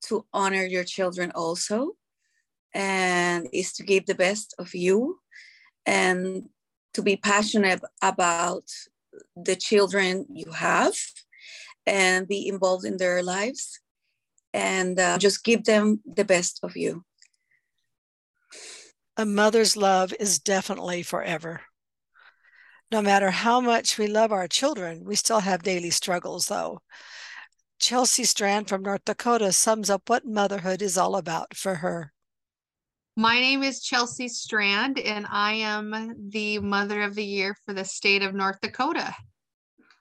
to 0.00 0.24
honor 0.32 0.64
your 0.64 0.84
children 0.84 1.30
also, 1.34 1.92
and 2.74 3.46
is 3.52 3.74
to 3.74 3.82
give 3.82 4.06
the 4.06 4.14
best 4.14 4.54
of 4.58 4.74
you 4.74 5.18
and 5.84 6.48
to 6.94 7.02
be 7.02 7.16
passionate 7.16 7.82
about 8.00 8.64
the 9.36 9.54
children 9.54 10.24
you 10.30 10.50
have 10.50 10.96
and 11.86 12.26
be 12.26 12.48
involved 12.48 12.86
in 12.86 12.96
their 12.96 13.22
lives 13.22 13.80
and 14.54 14.98
uh, 14.98 15.18
just 15.18 15.44
give 15.44 15.64
them 15.64 16.00
the 16.06 16.24
best 16.24 16.60
of 16.62 16.74
you. 16.74 17.04
A 19.18 19.26
mother's 19.26 19.76
love 19.76 20.14
is 20.18 20.38
definitely 20.38 21.02
forever. 21.02 21.60
No 22.92 23.02
matter 23.02 23.30
how 23.30 23.60
much 23.60 23.98
we 23.98 24.06
love 24.06 24.30
our 24.30 24.46
children, 24.46 25.04
we 25.04 25.16
still 25.16 25.40
have 25.40 25.62
daily 25.62 25.90
struggles, 25.90 26.46
though. 26.46 26.82
Chelsea 27.78 28.24
Strand 28.24 28.68
from 28.68 28.82
North 28.82 29.04
Dakota 29.04 29.52
sums 29.52 29.90
up 29.90 30.08
what 30.08 30.24
motherhood 30.24 30.80
is 30.80 30.96
all 30.96 31.16
about 31.16 31.54
for 31.54 31.76
her. 31.76 32.12
My 33.16 33.40
name 33.40 33.62
is 33.62 33.82
Chelsea 33.82 34.28
Strand, 34.28 34.98
and 34.98 35.26
I 35.28 35.54
am 35.54 36.14
the 36.28 36.58
Mother 36.60 37.02
of 37.02 37.14
the 37.14 37.24
Year 37.24 37.56
for 37.64 37.74
the 37.74 37.84
state 37.84 38.22
of 38.22 38.34
North 38.34 38.60
Dakota. 38.60 39.14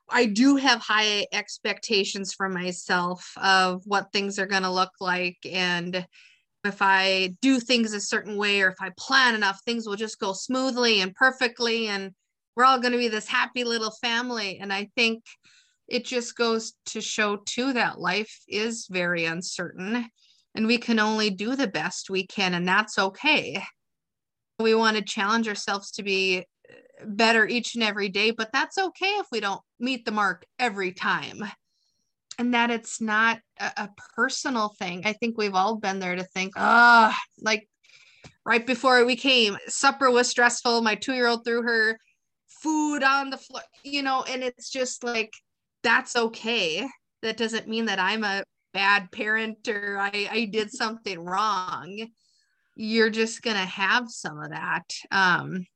I 0.09 0.25
do 0.25 0.55
have 0.57 0.81
high 0.81 1.25
expectations 1.31 2.33
for 2.33 2.49
myself 2.49 3.31
of 3.37 3.81
what 3.85 4.11
things 4.11 4.37
are 4.37 4.45
going 4.45 4.63
to 4.63 4.71
look 4.71 4.91
like. 4.99 5.37
And 5.49 6.05
if 6.63 6.81
I 6.81 7.35
do 7.41 7.59
things 7.59 7.93
a 7.93 7.99
certain 7.99 8.37
way 8.37 8.61
or 8.61 8.69
if 8.69 8.77
I 8.79 8.91
plan 8.97 9.33
enough, 9.33 9.59
things 9.65 9.87
will 9.87 9.95
just 9.95 10.19
go 10.19 10.33
smoothly 10.33 11.01
and 11.01 11.15
perfectly. 11.15 11.87
And 11.87 12.11
we're 12.55 12.65
all 12.65 12.79
going 12.79 12.93
to 12.93 12.97
be 12.97 13.07
this 13.07 13.27
happy 13.27 13.63
little 13.63 13.91
family. 14.01 14.59
And 14.59 14.71
I 14.71 14.89
think 14.95 15.23
it 15.87 16.05
just 16.05 16.35
goes 16.35 16.73
to 16.87 17.01
show, 17.01 17.37
too, 17.37 17.73
that 17.73 17.99
life 17.99 18.35
is 18.47 18.87
very 18.89 19.25
uncertain 19.25 20.09
and 20.55 20.67
we 20.67 20.77
can 20.77 20.99
only 20.99 21.29
do 21.29 21.55
the 21.55 21.67
best 21.67 22.09
we 22.09 22.25
can. 22.25 22.53
And 22.53 22.67
that's 22.67 22.97
okay. 22.97 23.61
We 24.59 24.73
want 24.73 24.97
to 24.97 25.03
challenge 25.03 25.47
ourselves 25.47 25.91
to 25.91 26.03
be 26.03 26.45
better 27.05 27.45
each 27.45 27.75
and 27.75 27.83
every 27.83 28.09
day, 28.09 28.31
but 28.31 28.51
that's 28.53 28.77
okay 28.77 29.05
if 29.05 29.27
we 29.31 29.41
don't 29.41 29.61
meet 29.79 30.05
the 30.05 30.11
mark 30.11 30.45
every 30.57 30.93
time. 30.93 31.43
And 32.39 32.53
that 32.53 32.71
it's 32.71 33.01
not 33.01 33.39
a, 33.59 33.71
a 33.77 33.89
personal 34.15 34.69
thing. 34.79 35.05
I 35.05 35.13
think 35.13 35.37
we've 35.37 35.55
all 35.55 35.75
been 35.75 35.99
there 35.99 36.15
to 36.15 36.23
think, 36.23 36.53
oh, 36.55 37.13
like 37.41 37.67
right 38.45 38.65
before 38.65 39.03
we 39.05 39.15
came, 39.15 39.57
supper 39.67 40.09
was 40.09 40.29
stressful. 40.29 40.81
My 40.81 40.95
two 40.95 41.13
year 41.13 41.27
old 41.27 41.43
threw 41.45 41.63
her 41.63 41.99
food 42.65 43.03
on 43.03 43.29
the 43.29 43.37
floor, 43.37 43.61
you 43.83 44.01
know, 44.01 44.25
and 44.27 44.41
it's 44.41 44.71
just 44.71 45.03
like, 45.03 45.31
that's 45.83 46.15
okay. 46.15 46.87
That 47.21 47.37
doesn't 47.37 47.67
mean 47.67 47.85
that 47.85 47.99
I'm 47.99 48.23
a 48.23 48.43
bad 48.73 49.11
parent 49.11 49.67
or 49.67 49.99
I, 49.99 50.27
I 50.31 50.45
did 50.45 50.71
something 50.71 51.19
wrong. 51.19 52.07
You're 52.75 53.11
just 53.11 53.43
going 53.43 53.55
to 53.55 53.65
have 53.65 54.09
some 54.09 54.39
of 54.41 54.49
that. 54.49 54.83
Um, 55.11 55.67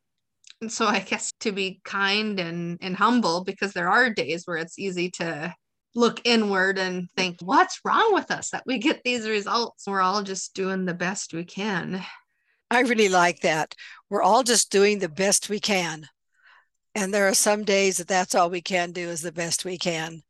and 0.62 0.72
so 0.72 0.88
I 0.88 1.00
guess 1.00 1.32
to 1.42 1.52
be 1.52 1.80
kind 1.86 2.40
and, 2.40 2.80
and 2.82 2.96
humble, 2.96 3.44
because 3.44 3.72
there 3.74 3.90
are 3.90 4.10
days 4.10 4.46
where 4.46 4.58
it's 4.58 4.80
easy 4.80 5.12
to 5.12 5.54
look 5.96 6.22
inward 6.26 6.78
and 6.78 7.08
think, 7.16 7.38
what's 7.42 7.80
wrong 7.86 8.14
with 8.14 8.32
us 8.32 8.50
that 8.50 8.64
we 8.66 8.80
get 8.80 9.02
these 9.04 9.30
results? 9.30 9.86
We're 9.88 10.02
all 10.02 10.24
just 10.24 10.56
doing 10.56 10.86
the 10.86 10.94
best 10.94 11.34
we 11.34 11.46
can. 11.46 12.04
I 12.72 12.82
really 12.82 13.10
like 13.10 13.42
that. 13.42 13.76
We're 14.10 14.24
all 14.24 14.44
just 14.44 14.72
doing 14.72 15.00
the 15.00 15.10
best 15.10 15.50
we 15.50 15.60
can. 15.60 16.08
And 16.96 17.14
there 17.14 17.28
are 17.28 17.34
some 17.34 17.64
days 17.64 17.98
that 17.98 18.08
that's 18.08 18.36
all 18.36 18.50
we 18.50 18.62
can 18.62 18.92
do 18.92 19.10
is 19.10 19.22
the 19.22 19.32
best 19.32 19.66
we 19.66 19.78
can. 19.78 20.24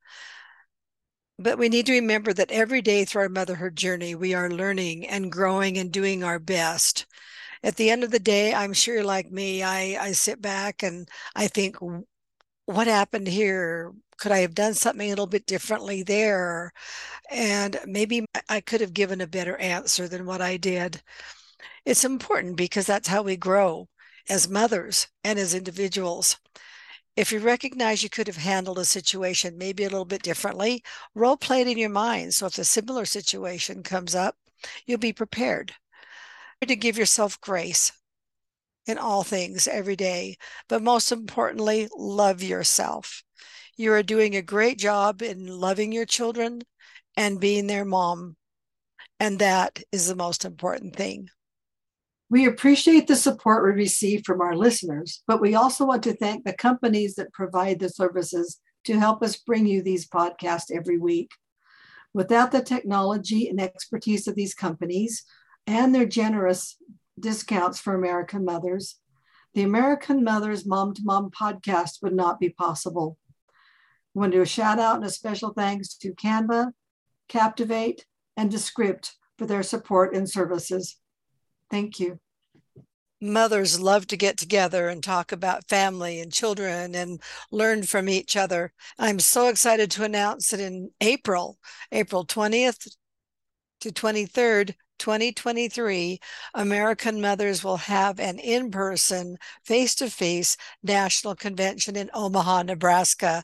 But 1.38 1.58
we 1.58 1.70
need 1.70 1.86
to 1.86 1.94
remember 1.94 2.34
that 2.34 2.52
every 2.52 2.82
day 2.82 3.06
through 3.06 3.24
our 3.24 3.30
motherhood 3.30 3.76
journey, 3.76 4.14
we 4.14 4.34
are 4.34 4.50
learning 4.50 5.08
and 5.08 5.32
growing 5.32 5.78
and 5.78 5.92
doing 5.92 6.24
our 6.24 6.40
best 6.40 7.06
at 7.64 7.76
the 7.76 7.90
end 7.90 8.04
of 8.04 8.12
the 8.12 8.20
day, 8.20 8.54
I'm 8.54 8.74
sure 8.74 9.04
like 9.04 9.32
me, 9.32 9.64
I, 9.64 9.98
I 10.00 10.12
sit 10.14 10.42
back 10.42 10.84
and 10.84 11.08
I 11.36 11.48
think, 11.48 11.78
what 12.66 12.88
happened 12.88 13.28
here? 13.28 13.94
Could 14.18 14.32
I 14.32 14.40
have 14.40 14.54
done 14.56 14.74
something 14.74 15.08
a 15.08 15.10
little 15.10 15.28
bit 15.28 15.46
differently 15.46 16.04
there? 16.04 16.72
And 17.32 17.80
maybe 17.86 18.26
I 18.50 18.62
could 18.62 18.82
have 18.82 18.94
given 18.94 19.22
a 19.22 19.28
better 19.28 19.58
answer 19.58 20.08
than 20.08 20.26
what 20.26 20.42
I 20.42 20.58
did. 20.58 21.02
It's 21.86 22.06
important 22.06 22.58
because 22.58 22.86
that's 22.86 23.08
how 23.08 23.24
we 23.24 23.38
grow 23.38 23.88
as 24.30 24.48
mothers 24.48 25.08
and 25.24 25.40
as 25.40 25.54
individuals. 25.54 26.38
If 27.16 27.32
you 27.32 27.40
recognize 27.40 28.04
you 28.04 28.10
could 28.10 28.28
have 28.28 28.38
handled 28.38 28.80
a 28.80 28.86
situation 28.86 29.58
maybe 29.58 29.84
a 29.84 29.90
little 29.90 30.06
bit 30.06 30.22
differently, 30.22 30.84
role 31.16 31.36
play 31.36 31.62
it 31.62 31.68
in 31.68 31.78
your 31.78 31.90
mind. 31.90 32.34
So 32.34 32.46
if 32.46 32.58
a 32.58 32.64
similar 32.64 33.06
situation 33.06 33.84
comes 33.84 34.16
up, 34.16 34.36
you'll 34.86 35.00
be 35.00 35.14
prepared 35.14 35.74
to 36.66 36.76
give 36.76 36.98
yourself 36.98 37.42
grace 37.42 37.92
in 38.86 38.98
all 38.98 39.24
things 39.24 39.68
every 39.68 39.96
day, 39.96 40.36
but 40.68 40.82
most 40.82 41.12
importantly, 41.12 41.88
love 41.96 42.42
yourself. 42.42 43.24
You 43.78 43.94
are 43.94 44.04
doing 44.04 44.36
a 44.36 44.42
great 44.42 44.78
job 44.78 45.22
in 45.22 45.48
loving 45.48 45.92
your 45.92 46.06
children 46.06 46.62
and 47.16 47.40
being 47.40 47.68
their 47.68 47.86
mom. 47.86 48.36
And 49.20 49.40
that 49.40 49.82
is 49.92 50.08
the 50.08 50.16
most 50.16 50.44
important 50.44 50.96
thing. 50.96 51.30
We 52.32 52.46
appreciate 52.46 53.08
the 53.08 53.16
support 53.16 53.64
we 53.64 53.72
receive 53.72 54.24
from 54.24 54.40
our 54.40 54.56
listeners, 54.56 55.24
but 55.26 55.42
we 55.42 55.56
also 55.56 55.86
want 55.86 56.04
to 56.04 56.16
thank 56.16 56.46
the 56.46 56.54
companies 56.54 57.16
that 57.16 57.34
provide 57.34 57.80
the 57.80 57.90
services 57.90 58.60
to 58.86 59.00
help 59.00 59.24
us 59.24 59.38
bring 59.38 59.66
you 59.66 59.82
these 59.82 60.08
podcasts 60.08 60.72
every 60.72 61.00
week. 61.00 61.32
Without 62.14 62.52
the 62.52 62.62
technology 62.62 63.50
and 63.50 63.60
expertise 63.60 64.28
of 64.28 64.36
these 64.36 64.54
companies, 64.54 65.24
and 65.66 65.94
their 65.94 66.06
generous 66.06 66.78
discounts 67.20 67.80
for 67.80 67.94
American 67.94 68.46
mothers, 68.46 69.00
the 69.54 69.64
American 69.64 70.24
Mothers 70.24 70.66
Mom 70.66 70.94
to 70.94 71.02
Mom 71.04 71.32
podcast 71.32 72.02
would 72.02 72.14
not 72.14 72.40
be 72.40 72.50
possible. 72.50 73.18
I 74.16 74.20
want 74.20 74.32
to 74.32 74.38
do 74.40 74.42
a 74.42 74.48
shout 74.48 74.80
out 74.80 74.96
and 74.96 75.06
a 75.06 75.10
special 75.10 75.54
thanks 75.54 75.96
to 75.98 76.14
Canva, 76.14 76.72
Captivate, 77.28 78.06
and 78.38 78.50
Descript 78.50 79.16
for 79.38 79.46
their 79.46 79.64
support 79.64 80.16
and 80.16 80.30
services. 80.30 80.98
Thank 81.70 82.00
you. 82.00 82.20
mothers 83.22 83.80
love 83.80 84.08
to 84.08 84.18
get 84.18 84.38
together 84.38 84.88
and 84.88 85.04
talk 85.04 85.32
about 85.32 85.68
family 85.68 86.20
and 86.20 86.32
children 86.32 86.96
and 86.96 87.22
learn 87.52 87.84
from 87.84 88.08
each 88.08 88.36
other. 88.38 88.72
I'm 88.98 89.20
so 89.20 89.48
excited 89.48 89.92
to 89.92 90.04
announce 90.04 90.50
that 90.50 90.60
in 90.60 90.92
April, 91.02 91.60
April 91.92 92.26
20th 92.26 92.88
to 93.82 93.92
23rd, 93.92 94.76
2023, 95.00 96.20
American 96.54 97.22
Mothers 97.22 97.64
will 97.64 97.78
have 97.78 98.20
an 98.20 98.38
in 98.40 98.70
person, 98.72 99.38
face 99.64 99.96
to 99.96 100.10
face 100.10 100.58
national 100.84 101.36
convention 101.36 101.96
in 101.96 102.10
Omaha, 102.14 102.64
Nebraska. 102.64 103.44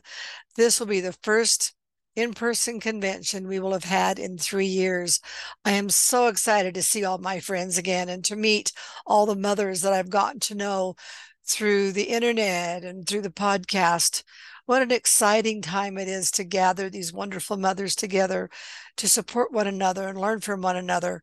This 0.56 0.78
will 0.78 0.86
be 0.86 1.00
the 1.00 1.16
first 1.22 1.75
in 2.16 2.32
person 2.32 2.80
convention 2.80 3.46
we 3.46 3.60
will 3.60 3.72
have 3.72 3.84
had 3.84 4.18
in 4.18 4.38
three 4.38 4.66
years. 4.66 5.20
I 5.64 5.72
am 5.72 5.90
so 5.90 6.28
excited 6.28 6.74
to 6.74 6.82
see 6.82 7.04
all 7.04 7.18
my 7.18 7.40
friends 7.40 7.78
again 7.78 8.08
and 8.08 8.24
to 8.24 8.36
meet 8.36 8.72
all 9.06 9.26
the 9.26 9.36
mothers 9.36 9.82
that 9.82 9.92
I've 9.92 10.10
gotten 10.10 10.40
to 10.40 10.54
know 10.54 10.96
through 11.46 11.92
the 11.92 12.04
internet 12.04 12.82
and 12.82 13.06
through 13.06 13.20
the 13.22 13.30
podcast. 13.30 14.24
What 14.64 14.82
an 14.82 14.90
exciting 14.90 15.62
time 15.62 15.98
it 15.98 16.08
is 16.08 16.30
to 16.32 16.44
gather 16.44 16.90
these 16.90 17.12
wonderful 17.12 17.56
mothers 17.56 17.94
together 17.94 18.50
to 18.96 19.08
support 19.08 19.52
one 19.52 19.66
another 19.66 20.08
and 20.08 20.18
learn 20.18 20.40
from 20.40 20.62
one 20.62 20.76
another 20.76 21.22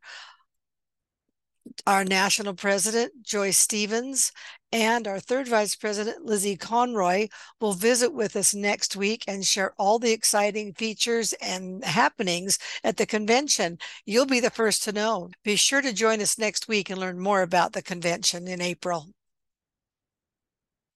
our 1.88 2.04
national 2.04 2.54
president, 2.54 3.14
Joyce 3.24 3.58
Stevens, 3.58 4.32
and 4.74 5.08
our 5.08 5.20
third 5.20 5.48
vice 5.48 5.76
president, 5.76 6.26
Lizzie 6.26 6.58
Conroy, 6.58 7.28
will 7.62 7.74
visit 7.74 8.12
with 8.12 8.36
us 8.36 8.56
next 8.56 8.96
week 8.96 9.24
and 9.28 9.46
share 9.46 9.72
all 9.78 10.00
the 10.00 10.12
exciting 10.12 10.74
features 10.74 11.32
and 11.34 11.86
happenings 11.86 12.58
at 12.84 12.98
the 12.98 13.06
convention. 13.06 13.78
You'll 14.08 14.26
be 14.26 14.40
the 14.40 14.50
first 14.50 14.84
to 14.86 14.92
know. 14.92 15.30
Be 15.44 15.58
sure 15.58 15.84
to 15.84 15.94
join 15.94 16.20
us 16.22 16.40
next 16.40 16.68
week 16.68 16.90
and 16.90 17.00
learn 17.00 17.20
more 17.20 17.44
about 17.44 17.74
the 17.74 17.84
convention 17.84 18.48
in 18.48 18.62
April. 18.62 19.10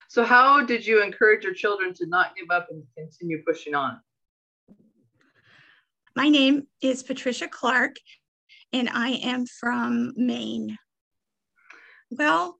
So, 0.10 0.24
how 0.24 0.66
did 0.66 0.84
you 0.84 1.04
encourage 1.04 1.44
your 1.44 1.54
children 1.54 1.94
to 1.96 2.08
not 2.08 2.36
give 2.36 2.48
up 2.50 2.70
and 2.72 2.84
continue 2.98 3.44
pushing 3.46 3.76
on? 3.76 4.00
My 6.16 6.30
name 6.30 6.66
is 6.82 7.04
Patricia 7.04 7.48
Clark, 7.48 7.98
and 8.74 8.90
I 8.90 9.10
am 9.10 9.46
from 9.46 10.13
Maine. 10.16 10.80
Well, 12.10 12.58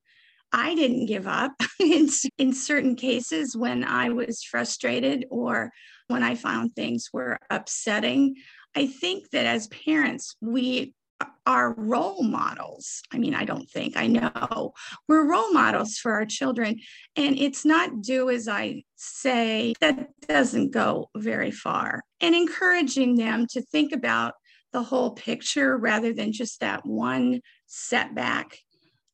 I 0.58 0.74
didn't 0.74 1.06
give 1.06 1.28
up 1.28 1.52
in, 1.80 2.10
in 2.40 2.52
certain 2.52 2.96
cases 2.96 3.56
when 3.56 3.84
I 3.84 4.10
was 4.10 4.44
frustrated 4.44 5.28
or 5.30 5.72
when 6.08 6.24
I 6.24 6.34
found 6.34 6.76
things 6.76 7.10
were 7.14 7.38
upsetting. 7.52 8.38
I 8.76 8.88
think 8.88 9.30
that 9.30 9.46
as 9.46 9.68
parents, 9.68 10.36
we 10.42 10.96
uh, 11.22 11.26
are 11.46 11.76
role 11.76 12.24
models. 12.24 13.04
I 13.14 13.20
mean, 13.20 13.36
I 13.36 13.46
don't 13.46 13.70
think, 13.70 13.98
I 13.98 14.08
know 14.08 14.74
we're 15.08 15.30
role 15.30 15.54
models 15.54 15.98
for 15.98 16.14
our 16.14 16.26
children. 16.26 16.80
And 17.16 17.38
it's 17.38 17.64
not 17.64 18.02
do 18.02 18.32
as 18.32 18.48
I 18.48 18.82
say, 18.96 19.76
that 19.80 20.10
doesn't 20.28 20.72
go 20.72 21.12
very 21.16 21.52
far. 21.52 22.02
And 22.20 22.34
encouraging 22.34 23.16
them 23.16 23.46
to 23.52 23.62
think 23.62 23.92
about 23.94 24.34
the 24.74 24.82
whole 24.82 25.12
picture 25.12 25.78
rather 25.78 26.14
than 26.14 26.32
just 26.32 26.62
that 26.62 26.84
one 26.84 27.42
setback. 27.68 28.58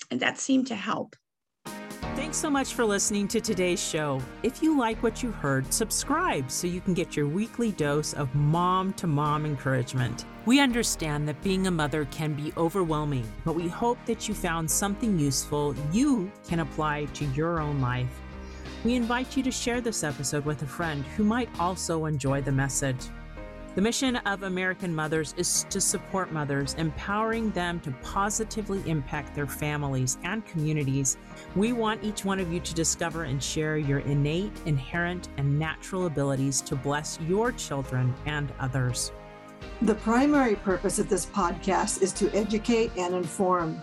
And 0.10 0.22
that 0.22 0.38
seemed 0.38 0.68
to 0.68 0.76
help. 0.76 1.18
Thanks 2.34 2.42
so 2.42 2.50
much 2.50 2.74
for 2.74 2.84
listening 2.84 3.28
to 3.28 3.40
today's 3.40 3.80
show. 3.80 4.20
If 4.42 4.64
you 4.64 4.76
like 4.76 5.04
what 5.04 5.22
you 5.22 5.32
heard, 5.32 5.72
subscribe 5.72 6.50
so 6.50 6.66
you 6.66 6.82
can 6.82 6.96
get 6.96 7.16
your 7.16 7.28
weekly 7.28 7.74
dose 7.74 8.14
of 8.14 8.34
mom 8.34 8.92
to 8.94 9.06
mom 9.06 9.46
encouragement. 9.46 10.26
We 10.48 10.60
understand 10.60 11.28
that 11.28 11.44
being 11.44 11.68
a 11.68 11.72
mother 11.72 12.06
can 12.06 12.34
be 12.34 12.52
overwhelming, 12.58 13.32
but 13.46 13.54
we 13.54 13.68
hope 13.68 14.00
that 14.08 14.28
you 14.28 14.34
found 14.34 14.72
something 14.72 15.20
useful 15.20 15.76
you 15.92 16.32
can 16.48 16.62
apply 16.62 17.06
to 17.14 17.26
your 17.26 17.60
own 17.60 17.80
life. 17.80 18.20
We 18.84 18.96
invite 18.96 19.38
you 19.38 19.44
to 19.44 19.52
share 19.52 19.80
this 19.80 20.04
episode 20.04 20.44
with 20.44 20.64
a 20.64 20.66
friend 20.66 21.06
who 21.16 21.24
might 21.24 21.50
also 21.60 22.06
enjoy 22.06 22.42
the 22.42 22.52
message. 22.52 23.10
The 23.76 23.82
mission 23.82 24.18
of 24.18 24.44
American 24.44 24.94
Mothers 24.94 25.34
is 25.36 25.66
to 25.72 25.82
support 25.82 26.32
mothers, 26.32 26.76
empowering 26.76 27.50
them 27.52 27.80
to 27.80 27.92
positively 28.04 28.88
impact 28.88 29.34
their 29.34 29.48
families 29.48 30.20
and 30.24 30.46
communities. 30.46 31.18
We 31.56 31.74
want 31.74 32.04
each 32.04 32.24
one 32.24 32.40
of 32.40 32.54
you 32.54 32.60
to 32.60 32.74
discover 32.76 33.24
and 33.24 33.42
share 33.42 33.78
your 33.78 34.00
innate, 34.00 34.52
inherent, 34.68 35.30
and 35.38 35.58
natural 35.58 36.06
abilities 36.06 36.62
to 36.62 36.76
bless 36.76 37.20
your 37.22 37.52
children 37.52 38.14
and 38.28 38.54
others. 38.60 39.12
The 39.82 39.96
primary 39.96 40.56
purpose 40.56 41.00
of 41.00 41.10
this 41.10 41.26
podcast 41.26 42.04
is 42.04 42.12
to 42.14 42.32
educate 42.36 42.92
and 42.96 43.16
inform. 43.16 43.82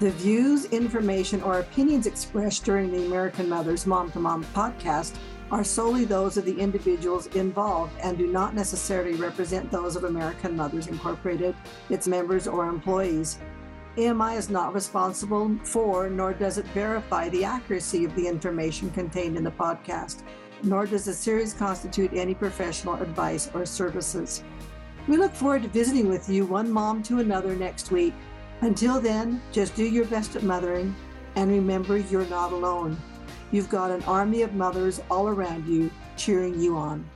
The 0.00 0.10
views, 0.10 0.64
information, 0.66 1.40
or 1.40 1.60
opinions 1.60 2.08
expressed 2.08 2.64
during 2.64 2.90
the 2.90 3.06
American 3.06 3.48
Mothers 3.48 3.86
Mom 3.86 4.10
to 4.10 4.18
Mom 4.18 4.42
podcast 4.46 5.14
are 5.50 5.64
solely 5.64 6.04
those 6.04 6.36
of 6.36 6.44
the 6.44 6.58
individuals 6.58 7.26
involved 7.28 7.92
and 8.02 8.16
do 8.16 8.26
not 8.26 8.54
necessarily 8.54 9.14
represent 9.14 9.70
those 9.70 9.96
of 9.96 10.04
American 10.04 10.56
Mothers 10.56 10.86
Incorporated, 10.86 11.54
its 11.90 12.08
members, 12.08 12.46
or 12.46 12.68
employees. 12.68 13.38
AMI 13.96 14.34
is 14.34 14.50
not 14.50 14.74
responsible 14.74 15.56
for, 15.62 16.10
nor 16.10 16.32
does 16.32 16.58
it 16.58 16.66
verify 16.68 17.28
the 17.28 17.44
accuracy 17.44 18.04
of 18.04 18.14
the 18.16 18.26
information 18.26 18.90
contained 18.90 19.36
in 19.36 19.44
the 19.44 19.50
podcast, 19.50 20.22
nor 20.62 20.86
does 20.86 21.04
the 21.04 21.12
series 21.12 21.54
constitute 21.54 22.12
any 22.12 22.34
professional 22.34 22.94
advice 22.94 23.50
or 23.54 23.64
services. 23.64 24.42
We 25.06 25.16
look 25.16 25.32
forward 25.32 25.62
to 25.62 25.68
visiting 25.68 26.08
with 26.08 26.28
you, 26.28 26.46
one 26.46 26.70
mom 26.70 27.02
to 27.04 27.20
another, 27.20 27.54
next 27.54 27.92
week. 27.92 28.14
Until 28.62 29.00
then, 29.00 29.42
just 29.52 29.76
do 29.76 29.84
your 29.84 30.06
best 30.06 30.34
at 30.34 30.42
mothering 30.42 30.94
and 31.36 31.50
remember 31.50 31.98
you're 31.98 32.26
not 32.26 32.52
alone. 32.52 32.96
You've 33.50 33.70
got 33.70 33.90
an 33.90 34.02
army 34.04 34.42
of 34.42 34.54
mothers 34.54 35.00
all 35.10 35.28
around 35.28 35.66
you 35.66 35.90
cheering 36.16 36.60
you 36.60 36.76
on. 36.76 37.08